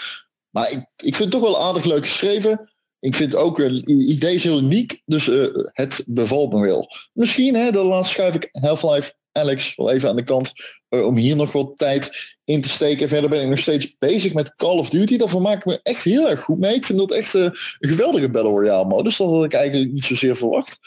[0.50, 2.72] Maar ik, ik vind het toch wel aardig leuk geschreven.
[3.00, 5.02] Ik vind ook het idee is heel uniek.
[5.04, 5.30] Dus
[5.72, 6.88] het bevalt me wel.
[7.12, 10.52] Misschien, hè, dan laat schuif ik Half-Life Alex wel even aan de kant
[10.90, 13.08] uh, om hier nog wat tijd in te steken.
[13.08, 15.16] Verder ben ik nog steeds bezig met Call of Duty.
[15.16, 16.74] Daar vermaak ik me echt heel erg goed mee.
[16.74, 19.16] Ik vind dat echt uh, een geweldige Battle Royale modus.
[19.16, 20.78] Dat had ik eigenlijk niet zozeer verwacht.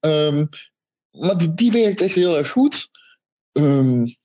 [0.00, 0.48] Um,
[1.10, 2.88] maar die, die werkt echt heel erg goed.
[3.52, 4.16] Um,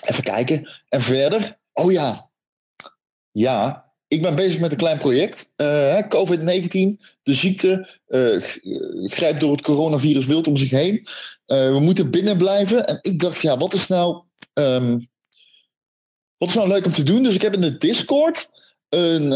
[0.00, 0.68] even kijken.
[0.88, 1.58] En verder.
[1.72, 2.30] Oh ja.
[3.30, 3.83] Ja,
[4.14, 5.50] ik ben bezig met een klein project.
[5.56, 8.42] Uh, COVID-19, de ziekte, uh,
[9.10, 11.06] grijpt door het coronavirus wild om zich heen.
[11.46, 12.86] Uh, we moeten binnen blijven.
[12.86, 14.22] En ik dacht, ja, wat is nou,
[14.54, 15.08] um,
[16.36, 17.22] wat is nou leuk om te doen?
[17.22, 18.50] Dus ik heb in de Discord
[18.88, 19.32] een,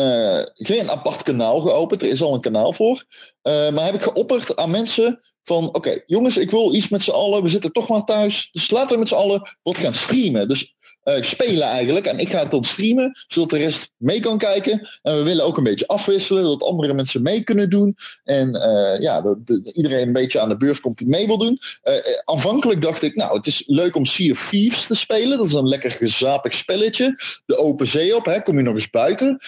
[0.55, 2.03] geen apart kanaal geopend.
[2.03, 3.05] Er is al een kanaal voor.
[3.43, 7.43] maar heb ik geopperd aan mensen van, oké, jongens, ik wil iets met z'n allen.
[7.43, 8.49] We zitten toch maar thuis.
[8.53, 10.49] Dus laten we met z'n allen wat gaan streamen.
[10.49, 10.77] Dus
[11.09, 12.07] uh, spelen eigenlijk.
[12.07, 14.89] En ik ga het dan streamen, zodat de rest mee kan kijken.
[15.03, 17.97] En we willen ook een beetje afwisselen, dat andere mensen mee kunnen doen.
[18.25, 19.37] En uh, ja, dat,
[19.73, 21.59] iedereen een beetje aan de beurt komt die mee wil doen.
[21.85, 21.95] Uh,
[22.25, 25.39] aanvankelijk dacht ik, nou, het is leuk om Sea of Thieves te spelen.
[25.39, 27.17] Dat is een lekker gezapig spelletje.
[27.47, 29.39] De open zee op, hè, kom je nog eens buiten.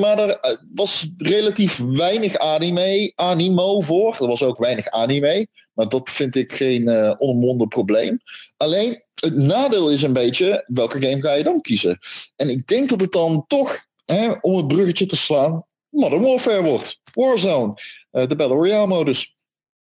[0.00, 4.16] Maar er was relatief weinig anime, animo voor.
[4.20, 5.46] Er was ook weinig anime.
[5.78, 8.20] Maar dat vind ik geen uh, onomwonden probleem.
[8.56, 11.98] Alleen, het nadeel is een beetje, welke game ga je dan kiezen?
[12.36, 16.62] En ik denk dat het dan toch, hè, om het bruggetje te slaan, Modern Warfare
[16.62, 17.00] wordt.
[17.12, 17.74] Warzone,
[18.12, 19.34] uh, de Battle Royale modus.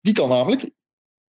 [0.01, 0.69] Die kan namelijk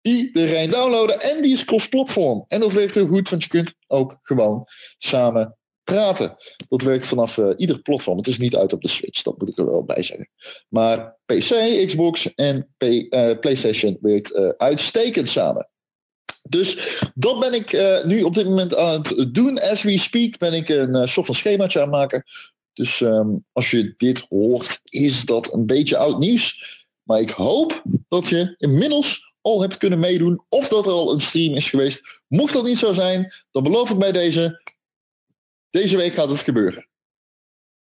[0.01, 2.45] iedereen downloaden en die is cross-platform.
[2.49, 4.67] En dat werkt heel goed, want je kunt ook gewoon
[4.99, 5.59] samen
[5.93, 6.37] praten.
[6.69, 8.17] Dat werkt vanaf uh, ieder platform.
[8.17, 10.29] Het is niet uit op de Switch, dat moet ik er wel bij zeggen.
[10.69, 15.69] Maar PC, Xbox en P uh, PlayStation werkt uh, uitstekend samen.
[16.49, 17.73] Dus dat ben ik
[18.05, 19.59] nu op dit moment aan het doen.
[19.59, 22.25] As we speak ben ik een soort van schemaatje aan het maken.
[22.73, 26.79] Dus um, als je dit hoort, is dat een beetje oud nieuws.
[27.03, 30.45] Maar ik hoop dat je inmiddels al hebt kunnen meedoen.
[30.49, 32.03] Of dat er al een stream is geweest.
[32.29, 34.61] Mocht dat niet zo zijn, dan beloof ik bij deze
[35.71, 36.89] deze week gaat het gebeuren.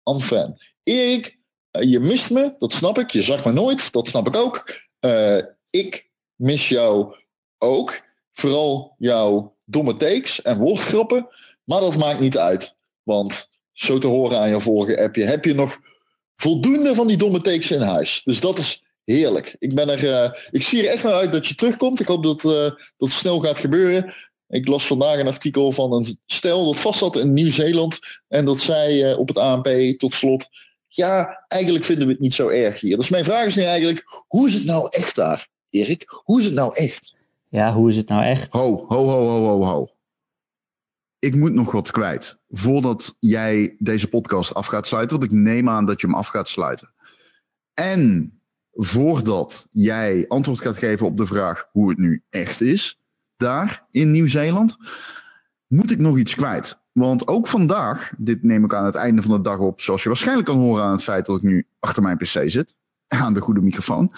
[0.03, 0.59] Enfin.
[0.83, 1.39] Erik,
[1.72, 3.11] uh, je mist me, dat snap ik.
[3.11, 4.81] Je zag me nooit, dat snap ik ook.
[5.01, 7.16] Uh, ik mis jou
[7.59, 8.09] ook.
[8.33, 11.28] Vooral jouw domme takes en woordgrappen.
[11.64, 12.76] Maar dat maakt niet uit.
[13.03, 15.78] Want zo te horen aan je vorige appje heb je nog
[16.37, 18.22] voldoende van die domme takes in huis.
[18.24, 19.57] Dus dat is heerlijk.
[19.59, 22.01] Ik, ben er, uh, ik zie er echt naar uit dat je terugkomt.
[22.01, 22.43] Ik hoop dat
[22.97, 24.14] dat snel gaat gebeuren.
[24.51, 27.98] Ik las vandaag een artikel van een stel dat vast zat in Nieuw-Zeeland.
[28.28, 30.48] En dat zei eh, op het ANP tot slot.
[30.86, 32.96] Ja, eigenlijk vinden we het niet zo erg hier.
[32.96, 36.20] Dus mijn vraag is nu eigenlijk: hoe is het nou echt daar, Erik?
[36.24, 37.18] Hoe is het nou echt?
[37.48, 38.53] Ja, hoe is het nou echt?
[38.53, 39.88] Ho, ho, ho, ho, ho, ho.
[41.18, 42.38] Ik moet nog wat kwijt.
[42.48, 45.18] Voordat jij deze podcast af gaat sluiten.
[45.18, 46.92] Want ik neem aan dat je hem af gaat sluiten.
[47.74, 48.32] En
[48.72, 53.01] voordat jij antwoord gaat geven op de vraag hoe het nu echt is.
[53.41, 54.76] Daar in Nieuw-Zeeland.
[55.66, 56.80] Moet ik nog iets kwijt.
[56.93, 59.80] Want ook vandaag, dit neem ik aan het einde van de dag op.
[59.80, 62.76] Zoals je waarschijnlijk kan horen aan het feit dat ik nu achter mijn pc zit.
[63.09, 64.12] Aan de goede microfoon.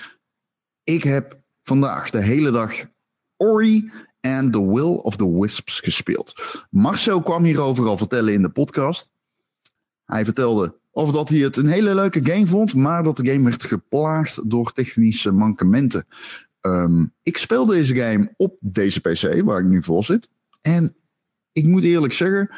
[0.84, 2.72] Ik heb vandaag de hele dag
[3.36, 6.64] Ori and The Will of the Wisps gespeeld.
[6.70, 9.10] Marcel kwam hierover al vertellen in de podcast.
[10.04, 13.44] Hij vertelde of dat hij het een hele leuke game vond, maar dat de game
[13.44, 16.06] werd geplaagd door technische mankementen.
[16.62, 20.28] Ehm, ik speel deze game op deze PC, waar ik nu voor zit.
[20.60, 20.96] En
[21.52, 22.50] ik moet eerlijk zeggen,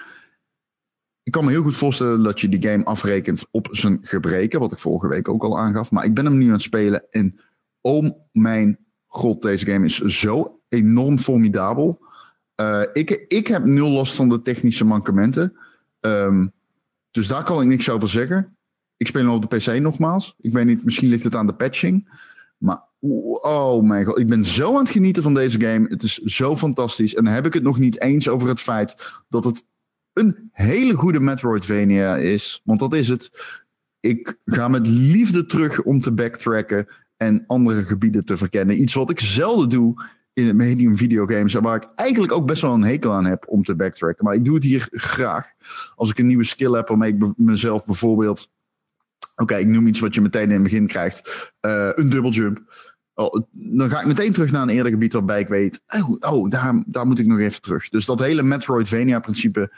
[1.22, 4.72] ik kan me heel goed voorstellen dat je die game afrekent op zijn gebreken, wat
[4.72, 5.90] ik vorige week ook al aangaf.
[5.90, 7.40] Maar ik ben hem nu aan het spelen en
[7.80, 12.02] oh mijn god, deze game is zo enorm formidabel.
[12.60, 15.56] Uh, ik, ik heb nul last van de technische mankementen.
[16.00, 16.52] Um,
[17.10, 18.56] dus daar kan ik niks over zeggen.
[18.96, 20.34] Ik speel nog op de PC nogmaals.
[20.40, 22.08] Ik weet niet, misschien ligt het aan de patching.
[22.58, 25.86] Maar oh mijn god, ik ben zo aan het genieten van deze game.
[25.88, 27.14] Het is zo fantastisch.
[27.14, 29.64] En dan heb ik het nog niet eens over het feit dat het
[30.12, 32.60] een hele goede Metroidvania is.
[32.64, 33.30] Want dat is het.
[34.00, 36.86] Ik ga met liefde terug om te backtracken
[37.16, 38.80] en andere gebieden te verkennen.
[38.80, 40.02] Iets wat ik zelden doe
[40.32, 41.54] in het medium videogames.
[41.54, 44.24] En waar ik eigenlijk ook best wel een hekel aan heb om te backtracken.
[44.24, 45.52] Maar ik doe het hier graag.
[45.94, 48.50] Als ik een nieuwe skill heb waarmee ik mezelf bijvoorbeeld.
[49.36, 51.52] Oké, ik noem iets wat je meteen in het begin krijgt.
[51.60, 52.62] Uh, een double jump.
[53.14, 55.80] Oh, dan ga ik meteen terug naar een eerder gebied waarbij ik weet.
[55.86, 57.88] Oh, oh daar, daar moet ik nog even terug.
[57.88, 59.72] Dus dat hele Metroidvania-principe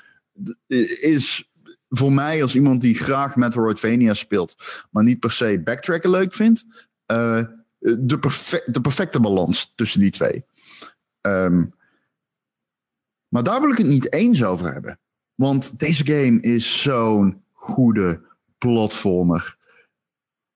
[1.00, 1.50] is
[1.88, 6.64] voor mij als iemand die graag Metroidvania speelt, maar niet per se backtracken leuk vindt.
[7.12, 7.44] Uh,
[7.78, 10.44] de, perfect, de perfecte balans tussen die twee.
[11.20, 11.74] Um,
[13.28, 14.98] maar daar wil ik het niet eens over hebben.
[15.34, 18.20] Want deze game is zo'n goede
[18.58, 19.56] platformer.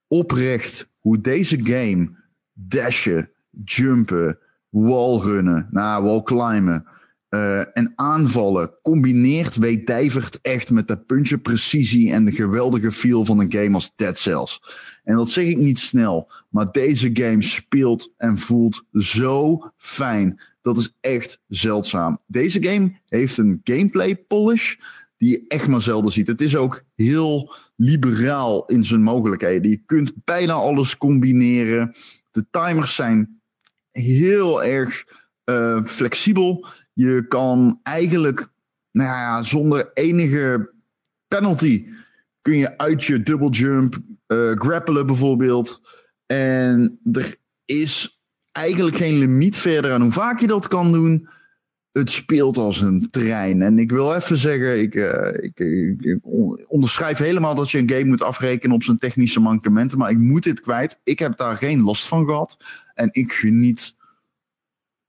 [0.07, 2.19] Oprecht hoe deze game
[2.67, 3.29] dashen,
[3.63, 4.37] jumpen,
[4.69, 6.85] wallrunnen, nou, wallclimben
[7.31, 13.25] uh, en aanvallen combineert weet Dijvert echt met de puntje precisie en de geweldige feel
[13.25, 14.61] van een game als Dead Cells.
[15.03, 20.41] En dat zeg ik niet snel, maar deze game speelt en voelt zo fijn.
[20.61, 22.19] Dat is echt zeldzaam.
[22.27, 24.75] Deze game heeft een gameplay polish
[25.17, 26.27] die je echt maar zelden ziet.
[26.27, 29.71] Het is ook heel liberaal in zijn mogelijkheden.
[29.71, 31.95] Je kunt bijna alles combineren.
[32.31, 33.41] De timers zijn
[33.91, 35.05] heel erg
[35.45, 36.67] uh, flexibel.
[36.93, 38.47] Je kan eigenlijk,
[38.91, 40.73] nou ja, zonder enige
[41.27, 41.87] penalty
[42.41, 45.81] kun je uit je double jump uh, grappelen bijvoorbeeld.
[46.25, 48.21] En er is
[48.51, 51.29] eigenlijk geen limiet verder aan hoe vaak je dat kan doen.
[51.91, 53.61] Het speelt als een trein.
[53.61, 54.95] En ik wil even zeggen, ik,
[55.41, 56.19] ik, ik,
[56.67, 59.97] onderschrijf helemaal dat je een game moet afrekenen op zijn technische mankementen.
[59.97, 60.99] Maar ik moet dit kwijt.
[61.03, 62.57] Ik heb daar geen last van gehad.
[62.93, 63.95] En ik geniet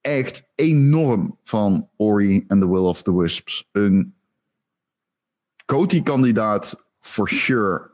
[0.01, 3.69] echt enorm van Ori and the Will of the Wisps.
[3.73, 4.15] Een
[5.65, 7.91] Coty-kandidaat for sure.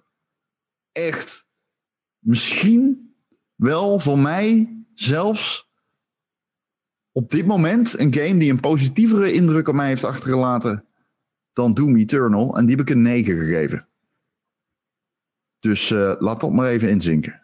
[0.92, 1.46] Echt.
[2.18, 3.14] Misschien
[3.54, 5.67] wel voor mij zelfs
[7.18, 10.84] op dit moment een game die een positievere indruk op mij heeft achtergelaten
[11.52, 12.56] dan Doom Eternal.
[12.56, 13.88] En die heb ik een 9 gegeven.
[15.58, 17.42] Dus uh, laat dat maar even inzinken.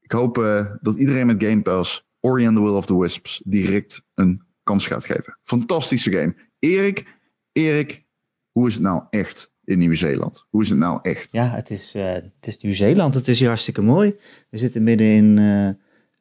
[0.00, 3.42] Ik hoop uh, dat iedereen met Game Pass Ori and the Will of the Wisps
[3.44, 5.38] direct een kans gaat geven.
[5.44, 6.34] Fantastische game.
[6.58, 7.18] Erik,
[7.52, 8.04] Erik,
[8.50, 10.46] hoe is het nou echt in Nieuw-Zeeland?
[10.50, 11.32] Hoe is het nou echt?
[11.32, 13.14] Ja, het is, uh, het is Nieuw-Zeeland.
[13.14, 14.16] Het is hier hartstikke mooi.
[14.50, 15.38] We zitten midden in,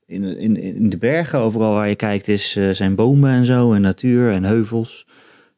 [0.07, 1.39] in, in, in de bergen.
[1.39, 3.73] Overal waar je kijkt is, uh, zijn bomen en zo.
[3.73, 5.07] En natuur en heuvels.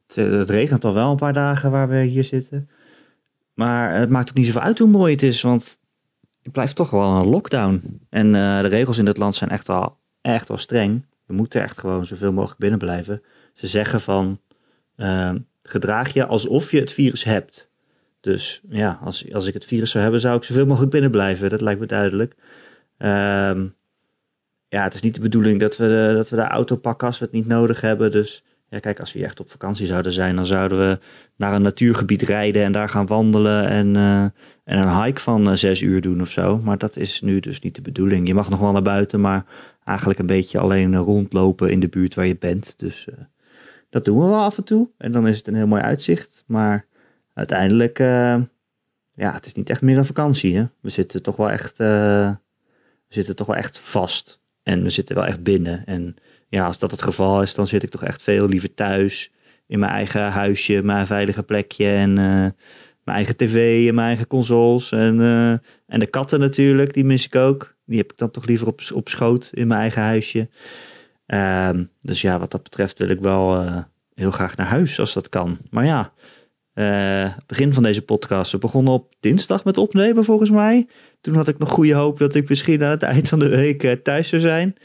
[0.07, 2.69] Het, het, regent al wel een paar dagen waar we hier zitten.
[3.53, 5.41] Maar het maakt ook niet zoveel uit hoe mooi het is.
[5.41, 5.79] Want
[6.41, 8.01] het blijft toch wel een lockdown.
[8.09, 11.05] En de regels in dit land zijn echt al echt wel streng.
[11.25, 13.21] We moeten echt gewoon zoveel mogelijk binnen blijven.
[13.53, 14.39] Ze zeggen van
[14.97, 17.71] uh, gedraag je alsof je het virus hebt.
[18.19, 21.49] Dus ja, als, als ik het virus zou hebben, zou ik zoveel mogelijk binnen blijven.
[21.49, 22.35] Dat lijkt me duidelijk.
[22.97, 23.61] Uh,
[24.69, 27.19] ja, het is niet de bedoeling dat we, de, dat we de auto pakken als
[27.19, 28.11] we het niet nodig hebben.
[28.11, 30.99] Dus ja, kijk, als we echt op vakantie zouden zijn, dan zouden we
[31.35, 35.55] naar een natuurgebied rijden en daar gaan wandelen en, uh, en een hike van uh,
[35.55, 36.57] zes uur doen of zo.
[36.57, 38.27] Maar dat is nu dus niet de bedoeling.
[38.27, 39.45] Je mag nog wel naar buiten, maar
[39.83, 42.79] eigenlijk een beetje alleen rondlopen in de buurt waar je bent.
[42.79, 43.15] Dus uh,
[43.89, 44.89] Dat doen we wel af en toe.
[44.97, 46.43] En dan is het een heel mooi uitzicht.
[46.47, 46.85] Maar
[47.33, 50.57] uiteindelijk, ja, het is niet echt meer een vakantie.
[50.57, 50.65] Hè?
[50.81, 52.35] We zitten toch wel echt, we
[53.07, 54.38] zitten toch wel echt vast.
[54.69, 55.85] En we zitten wel echt binnen.
[55.85, 56.15] En
[56.49, 59.31] ja, als dat het geval is, dan zit ik toch echt veel liever thuis.
[59.67, 61.89] In mijn eigen huisje, mijn veilige plekje.
[61.89, 62.49] En uh,
[63.03, 64.91] mijn eigen tv en mijn eigen consoles.
[64.91, 65.19] En,
[65.87, 67.75] en de katten natuurlijk, die mis ik ook.
[67.85, 70.49] Die heb ik dan toch liever op, op schoot in mijn eigen huisje.
[71.27, 73.77] Um, dus ja, wat dat betreft wil ik wel uh,
[74.13, 75.57] heel graag naar huis als dat kan.
[75.69, 76.13] Maar ja,
[76.73, 78.51] uh, begin van deze podcast.
[78.51, 80.87] We begonnen op dinsdag met opnemen volgens mij.
[81.21, 83.83] Toen had ik nog goede hoop dat ik misschien aan het eind van de week
[83.83, 84.75] uh, thuis zou zijn.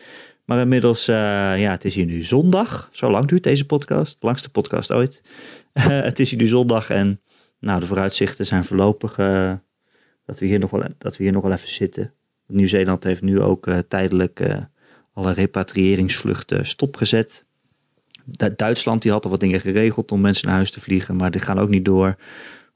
[0.45, 2.89] Maar inmiddels, ja, het is hier nu zondag.
[2.93, 4.17] Zo lang duurt deze podcast.
[4.21, 5.23] Langste podcast ooit.
[5.81, 7.21] het is hier nu zondag en
[7.61, 9.15] nou, de vooruitzichten zijn voorlopig
[10.27, 12.13] dat, we hier nog wel, dat we hier nog wel even zitten.
[12.47, 14.67] Nieuw-Zeeland heeft nu ook tijdelijk
[15.13, 17.45] alle repatriëringsvluchten stopgezet.
[18.57, 21.41] Duitsland die had al wat dingen geregeld om mensen naar huis te vliegen, maar die
[21.41, 22.17] gaan ook niet door.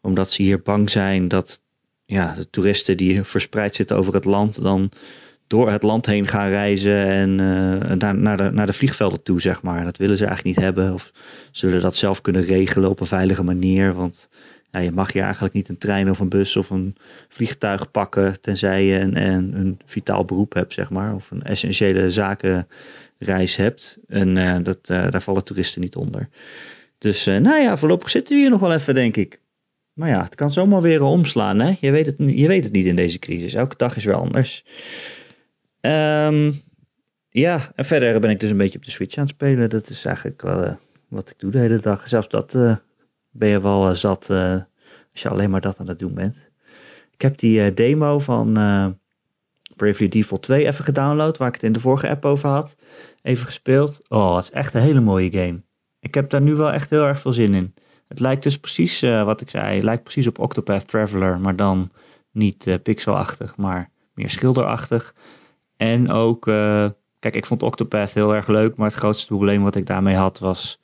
[0.00, 1.62] Omdat ze hier bang zijn dat
[2.11, 4.90] ja, de toeristen die verspreid zitten over het land dan
[5.46, 9.40] door het land heen gaan reizen en uh, naar, naar, de, naar de vliegvelden toe,
[9.40, 9.84] zeg maar.
[9.84, 10.92] Dat willen ze eigenlijk niet hebben.
[10.92, 11.12] Of
[11.50, 13.92] zullen dat zelf kunnen regelen op een veilige manier.
[13.94, 14.28] Want
[14.70, 16.96] ja, je mag hier eigenlijk niet een trein of een bus of een
[17.28, 22.11] vliegtuig pakken, tenzij je een, een, een vitaal beroep hebt, zeg maar, of een essentiële
[22.11, 23.98] zakenreis hebt.
[24.06, 26.28] En uh, dat, uh, daar vallen toeristen niet onder.
[26.98, 29.40] Dus nou ja, voorlopig zitten we hier nog wel even, denk ik.
[29.99, 31.76] Maar ja, het kan zomaar weer omslaan, hè?
[31.80, 33.55] Je weet het, je weet het niet in deze crisis.
[33.55, 34.64] Elke dag is weer anders.
[35.80, 36.61] Um,
[37.28, 39.70] ja, en verder ben ik dus een beetje op de Switch aan het spelen.
[39.70, 40.78] Dat is eigenlijk wel
[41.09, 42.09] wat ik doe de hele dag.
[42.09, 42.53] Zelfs dat
[43.30, 44.30] ben je wel uh, zat
[45.12, 46.51] als je alleen maar dat aan het doen bent.
[47.11, 48.53] Ik heb die demo van
[49.76, 52.76] Bravely Default 2 even gedownload, waar ik het in de vorige app over had.
[53.22, 54.01] Even gespeeld.
[54.09, 55.62] Oh, het is echt een hele mooie game.
[56.01, 57.74] Ik heb daar nu wel echt heel erg veel zin in.
[58.09, 61.90] Het lijkt dus precies, wat ik zei, lijkt precies op Octopath Traveler, maar dan
[62.30, 65.14] niet pixelachtig, maar meer schilderachtig.
[65.76, 66.44] En ook,
[67.18, 70.38] kijk, ik vond Octopath heel erg leuk, maar het grootste probleem wat ik daarmee had
[70.38, 70.80] was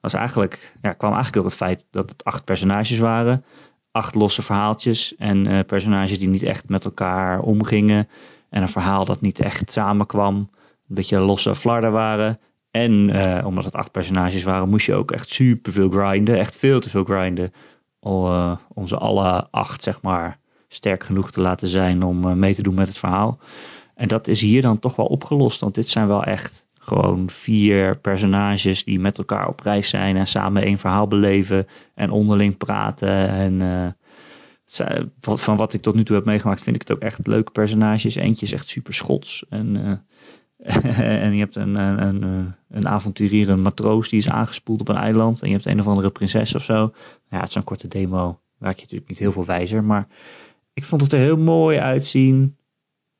[0.00, 3.44] was eigenlijk, ja, kwam eigenlijk door het feit dat het acht personages waren.
[3.90, 8.08] Acht losse verhaaltjes en personages die niet echt met elkaar omgingen.
[8.48, 10.36] En een verhaal dat niet echt samenkwam.
[10.36, 12.38] Een beetje losse flarden waren.
[12.76, 16.38] En uh, omdat het acht personages waren, moest je ook echt super veel grinden.
[16.38, 17.52] Echt veel te veel grinden.
[18.02, 22.62] Uh, om ze alle acht, zeg maar, sterk genoeg te laten zijn om mee te
[22.62, 23.38] doen met het verhaal.
[23.94, 25.60] En dat is hier dan toch wel opgelost.
[25.60, 30.26] Want dit zijn wel echt gewoon vier personages die met elkaar op reis zijn en
[30.26, 33.28] samen één verhaal beleven en onderling praten.
[33.28, 33.96] En
[35.22, 38.14] van wat ik tot nu toe heb meegemaakt, vind ik het ook echt leuke personages.
[38.14, 39.44] Eentje is echt super schots.
[39.48, 40.04] En,
[41.24, 44.96] en je hebt een, een, een, een avonturier, een matroos, die is aangespoeld op een
[44.96, 45.42] eiland.
[45.42, 46.92] En je hebt een of andere prinses of zo.
[47.30, 48.40] Ja, het is een korte demo.
[48.58, 49.84] Raak je natuurlijk niet heel veel wijzer.
[49.84, 50.06] Maar
[50.72, 52.56] ik vond het er heel mooi uitzien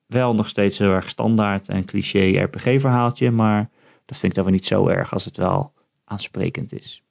[0.07, 3.71] wel nog steeds heel erg standaard en cliché RPG-verhaaltje, maar
[4.05, 5.73] dat vind ik dan weer niet zo erg als het wel
[6.05, 7.03] aansprekend is.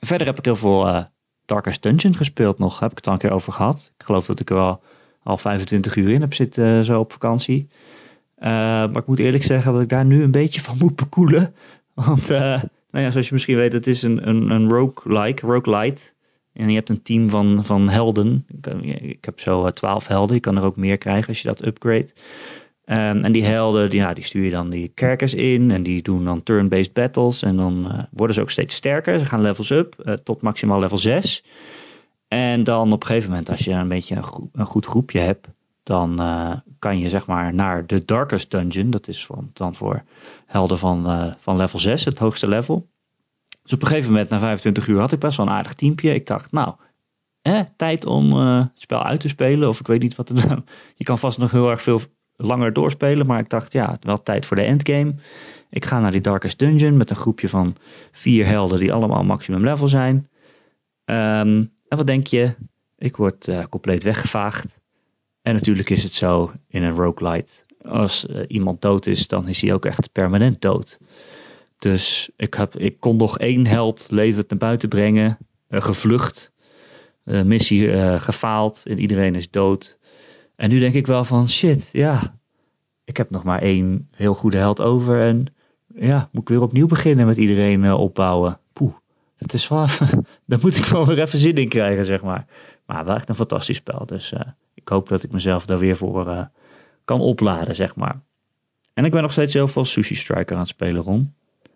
[0.00, 1.04] Verder heb ik heel veel uh,
[1.44, 3.92] Darkest Dungeon gespeeld nog, heb ik het al een keer over gehad.
[3.98, 4.82] Ik geloof dat ik er wel
[5.22, 7.68] al 25 uur in heb zitten uh, zo op vakantie.
[8.40, 11.54] Uh, maar ik moet eerlijk zeggen dat ik daar nu een beetje van moet bekoelen.
[11.94, 12.30] Want
[12.90, 16.02] nou ja, zoals je misschien weet, het is een, een, een roguelike, roguelite.
[16.52, 18.46] En je hebt een team van, van helden.
[19.00, 20.34] Ik heb zo eh, twaalf helden.
[20.34, 22.08] Je kan er ook meer krijgen als je dat upgrade.
[22.86, 25.70] Um, en die helden, die, die stuur je dan die kerkers in.
[25.70, 27.42] En die doen dan turn-based battles.
[27.42, 29.18] En dan worden ze ook steeds sterker.
[29.18, 31.44] Ze gaan levels up tot maximaal level 6.
[32.28, 34.22] En dan op een gegeven moment, als je een beetje
[34.52, 35.48] een goed groepje hebt.
[35.88, 38.90] Dan uh, kan je zeg maar naar de Darkest Dungeon.
[38.90, 40.02] Dat is dan voor
[40.46, 42.88] helden van, van level 6, het hoogste level.
[43.62, 46.14] Dus op een gegeven moment, na 25 uur, had ik best wel een aardig teampje.
[46.14, 46.74] Ik dacht, nou,
[47.42, 49.68] hè, tijd om uh, het spel uit te spelen.
[49.68, 50.64] Of ik weet niet wat er dan.
[50.96, 52.00] Je kan vast nog heel erg veel
[52.36, 53.26] langer doorspelen.
[53.26, 55.14] Maar ik dacht, ja, wel tijd voor de endgame.
[55.70, 57.76] Ik ga naar die Darkest Dungeon met een groepje van
[58.12, 60.16] vier helden die allemaal maximum level zijn.
[61.04, 62.54] Um, en wat denk je?
[62.98, 64.78] Ik word compleet weggevaagd.
[65.48, 67.52] En natuurlijk is het zo in een roguelite.
[67.82, 70.98] Als uh, iemand dood is, dan is hij ook echt permanent dood.
[71.78, 75.38] Dus ik, heb, ik kon nog één held levend naar buiten brengen.
[75.70, 76.52] Uh, gevlucht.
[77.24, 78.82] Uh, missie gefaald.
[78.86, 79.98] En iedereen is dood.
[80.56, 82.38] En nu denk ik wel van shit, ja.
[83.04, 85.20] Ik heb nog maar één heel goede held over.
[85.20, 85.54] En
[85.94, 88.60] ja, moet ik weer opnieuw beginnen met iedereen opbouwen.
[88.72, 88.94] Poeh.
[89.36, 89.86] Het is wel
[90.46, 92.46] daar moet ik wel weer even zin in krijgen, zeg maar.
[92.86, 94.06] Maar wel echt een fantastisch spel.
[94.06, 94.32] Dus
[94.80, 96.50] ik hoop dat ik mezelf daar weer voor
[97.04, 98.20] kan opladen, zeg maar.
[98.94, 101.34] En ik ben nog steeds heel veel Sushi Striker aan het spelen, Ron.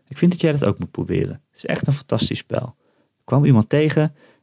[0.09, 1.43] Ik vind dat jij dat ook moet proberen.
[1.51, 2.77] Het is echt een fantastisch spel.
[2.97, 4.03] Er kwam iemand tegen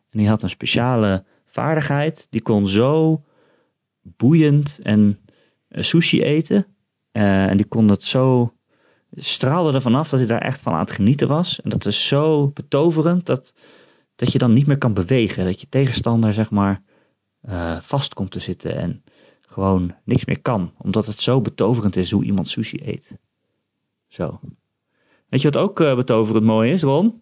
[0.10, 2.28] en die had een speciale vaardigheid.
[2.30, 3.24] Die kon zo
[4.02, 5.20] boeiend en
[5.68, 6.66] eh, sushi eten.
[7.12, 8.54] Eh, en die kon het zo
[9.12, 11.62] straalde er vanaf dat hij daar echt van aan het genieten was.
[11.62, 13.54] En dat is zo betoverend dat,
[14.16, 15.46] dat je dan niet meer kan bewegen.
[15.46, 16.82] Dat je tegenstander zeg maar
[17.48, 19.04] uh, vast komt te zitten en
[19.42, 20.74] gewoon niks meer kan.
[20.78, 23.18] Omdat het zo betoverend is hoe iemand sushi eet.
[24.08, 24.40] Zo.
[25.30, 27.22] Weet je wat ook uh, betoverend mooi is, Ron?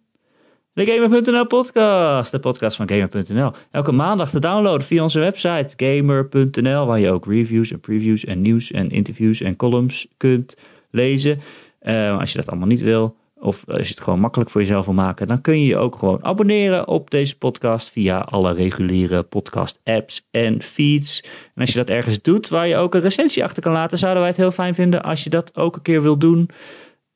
[0.73, 3.51] De Gamer.nl podcast, de podcast van Gamer.nl.
[3.71, 8.41] Elke maandag te downloaden via onze website Gamer.nl, waar je ook reviews en previews en
[8.41, 10.57] nieuws en interviews en columns kunt
[10.91, 11.39] lezen.
[11.81, 14.85] Uh, als je dat allemaal niet wil, of als je het gewoon makkelijk voor jezelf
[14.85, 19.23] wil maken, dan kun je je ook gewoon abonneren op deze podcast via alle reguliere
[19.23, 21.21] podcast apps en feeds.
[21.55, 24.21] En als je dat ergens doet waar je ook een recensie achter kan laten, zouden
[24.21, 26.49] wij het heel fijn vinden als je dat ook een keer wil doen.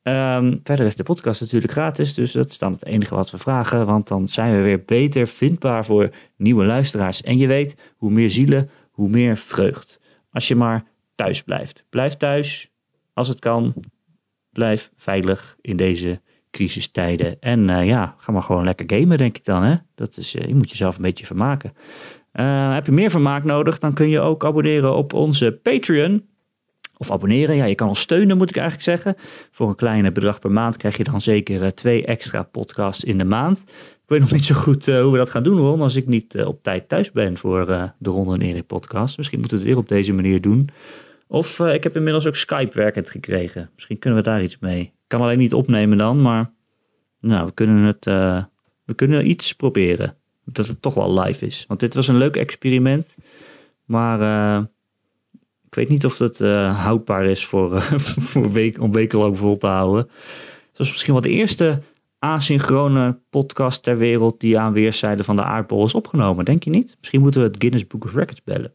[0.04, 3.38] Um, verder is de podcast natuurlijk gratis, dus dat is dan het enige wat we
[3.38, 7.22] vragen, want dan zijn we weer beter vindbaar voor nieuwe luisteraars.
[7.22, 10.00] En je weet, hoe meer zielen, hoe meer vreugd.
[10.30, 11.84] Als je maar thuis blijft.
[11.90, 12.70] Blijf thuis,
[13.12, 13.74] als het kan.
[14.52, 16.20] Blijf veilig in deze
[16.52, 17.40] crisistijden.
[17.40, 19.62] En uh, ja, ga maar gewoon lekker gamen, denk ik dan.
[19.62, 19.76] Hè?
[19.94, 21.72] Dat is, uh, je moet jezelf een beetje vermaken.
[22.32, 26.24] Uh, heb je meer vermaak nodig, dan kun je ook abonneren op onze Patreon.
[26.96, 29.14] Of abonneren, ja, je kan ons steunen, moet ik eigenlijk zeggen.
[29.50, 33.24] Voor een kleine bedrag per maand krijg je dan zeker twee extra podcasts in de
[33.24, 33.58] maand.
[34.02, 35.80] Ik weet nog niet zo goed hoe we dat gaan doen, hoor.
[35.80, 37.66] Als ik niet op tijd thuis ben voor
[37.98, 39.16] de Ronde en Erik podcast.
[39.16, 40.68] Misschien moeten we het weer op deze manier doen.
[41.32, 43.70] Of uh, ik heb inmiddels ook Skype werkend gekregen.
[43.74, 44.80] Misschien kunnen we daar iets mee.
[44.80, 46.52] Ik kan alleen niet opnemen dan, maar
[47.20, 48.44] nou, we kunnen het, uh,
[48.84, 50.16] we kunnen iets proberen.
[50.44, 51.64] Dat het toch wel live is.
[51.68, 53.16] Want dit was een leuk experiment.
[53.84, 54.64] Maar uh,
[55.66, 57.80] ik weet niet of het houdbaar is voor,
[58.30, 60.08] voor week, om wekenlang vol te houden.
[60.68, 61.82] Het was misschien wel de eerste
[62.18, 66.44] asynchrone podcast ter wereld die aan weerszijden van de aardbol is opgenomen.
[66.44, 66.96] Denk je niet?
[66.98, 68.72] Misschien moeten we het Guinness Book of Records bellen.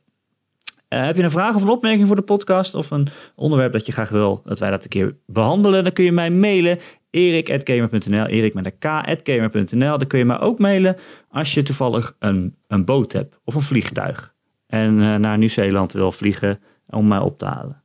[0.89, 3.85] Uh, heb je een vraag of een opmerking voor de podcast of een onderwerp dat
[3.85, 6.79] je graag wil dat wij dat een keer behandelen, dan kun je mij mailen
[7.09, 9.97] erik.gamer.nl, erik met een k.gamer.nl.
[9.97, 10.95] Dan kun je mij ook mailen
[11.29, 14.35] als je toevallig een, een boot hebt of een vliegtuig
[14.67, 16.59] en uh, naar Nieuw-Zeeland wil vliegen
[16.89, 17.81] om mij op te halen.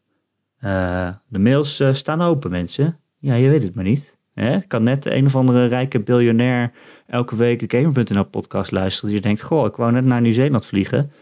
[0.61, 2.99] Uh, de mails staan open mensen.
[3.19, 4.17] Ja, je weet het maar niet.
[4.35, 4.61] Hè?
[4.61, 6.73] Kan net een of andere rijke biljonair
[7.07, 11.13] elke week de Gamer.nl podcast luisteren die denkt, goh, ik wou net naar Nieuw-Zeeland vliegen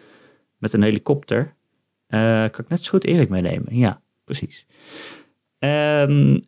[0.59, 1.55] met een helikopter.
[2.11, 3.77] Uh, kan ik net zo goed Erik meenemen?
[3.77, 4.67] Ja, precies.
[5.59, 6.41] Um, uh,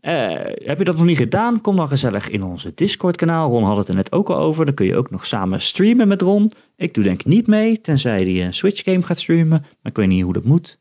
[0.55, 1.61] heb je dat nog niet gedaan?
[1.61, 3.51] Kom dan gezellig in onze Discord-kanaal.
[3.51, 4.65] Ron had het er net ook al over.
[4.65, 6.53] Dan kun je ook nog samen streamen met Ron.
[6.77, 9.61] Ik doe denk ik niet mee, tenzij hij een Switch-game gaat streamen.
[9.61, 10.79] Maar ik weet niet hoe dat moet.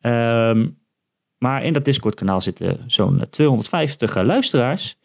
[0.00, 0.78] Um,
[1.38, 4.98] maar in dat Discord-kanaal zitten zo'n 250 luisteraars.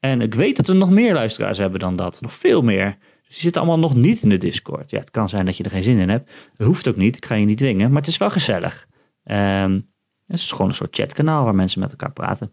[0.00, 2.20] En ik weet dat we nog meer luisteraars hebben dan dat.
[2.20, 2.98] Nog veel meer.
[3.30, 4.90] Die zitten allemaal nog niet in de Discord.
[4.90, 6.30] Ja, het kan zijn dat je er geen zin in hebt.
[6.56, 8.86] Dat hoeft ook niet, ik ga je niet dwingen, maar het is wel gezellig.
[9.24, 9.88] Um,
[10.26, 12.50] het is gewoon een soort chatkanaal waar mensen met elkaar praten.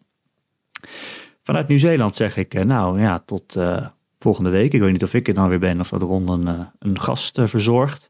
[1.44, 3.88] Vanuit Nieuw-Zeeland zeg ik, nou ja, tot uh,
[4.20, 4.74] volgende week.
[4.74, 7.00] Ik weet niet of ik er dan weer ben of dat Ron een, uh, een
[7.00, 8.10] gast verzorgt.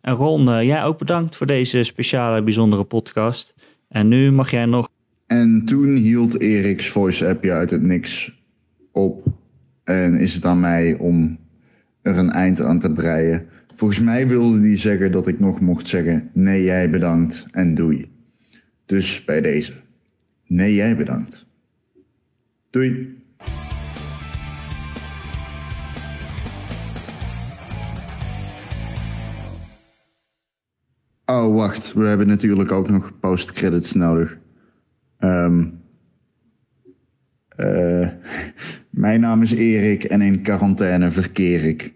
[0.00, 3.54] En Ron, jij ook bedankt voor deze speciale, bijzondere podcast.
[3.88, 4.88] En nu mag jij nog...
[5.26, 8.42] En toen hield Erik's voice appje uit het niks
[8.92, 9.26] op.
[9.84, 11.38] En is het aan mij om
[12.06, 13.46] er een eind aan te breien.
[13.74, 18.10] Volgens mij wilde hij zeggen dat ik nog mocht zeggen: nee, jij bedankt en doei.
[18.86, 19.72] Dus bij deze:
[20.46, 21.46] nee, jij bedankt.
[22.70, 23.14] Doei.
[31.24, 31.92] Oh, wacht.
[31.92, 34.38] We hebben natuurlijk ook nog post-credits nodig.
[35.18, 35.80] Um,
[37.56, 38.08] uh,
[38.90, 41.95] mijn naam is Erik en in quarantaine verkeer ik.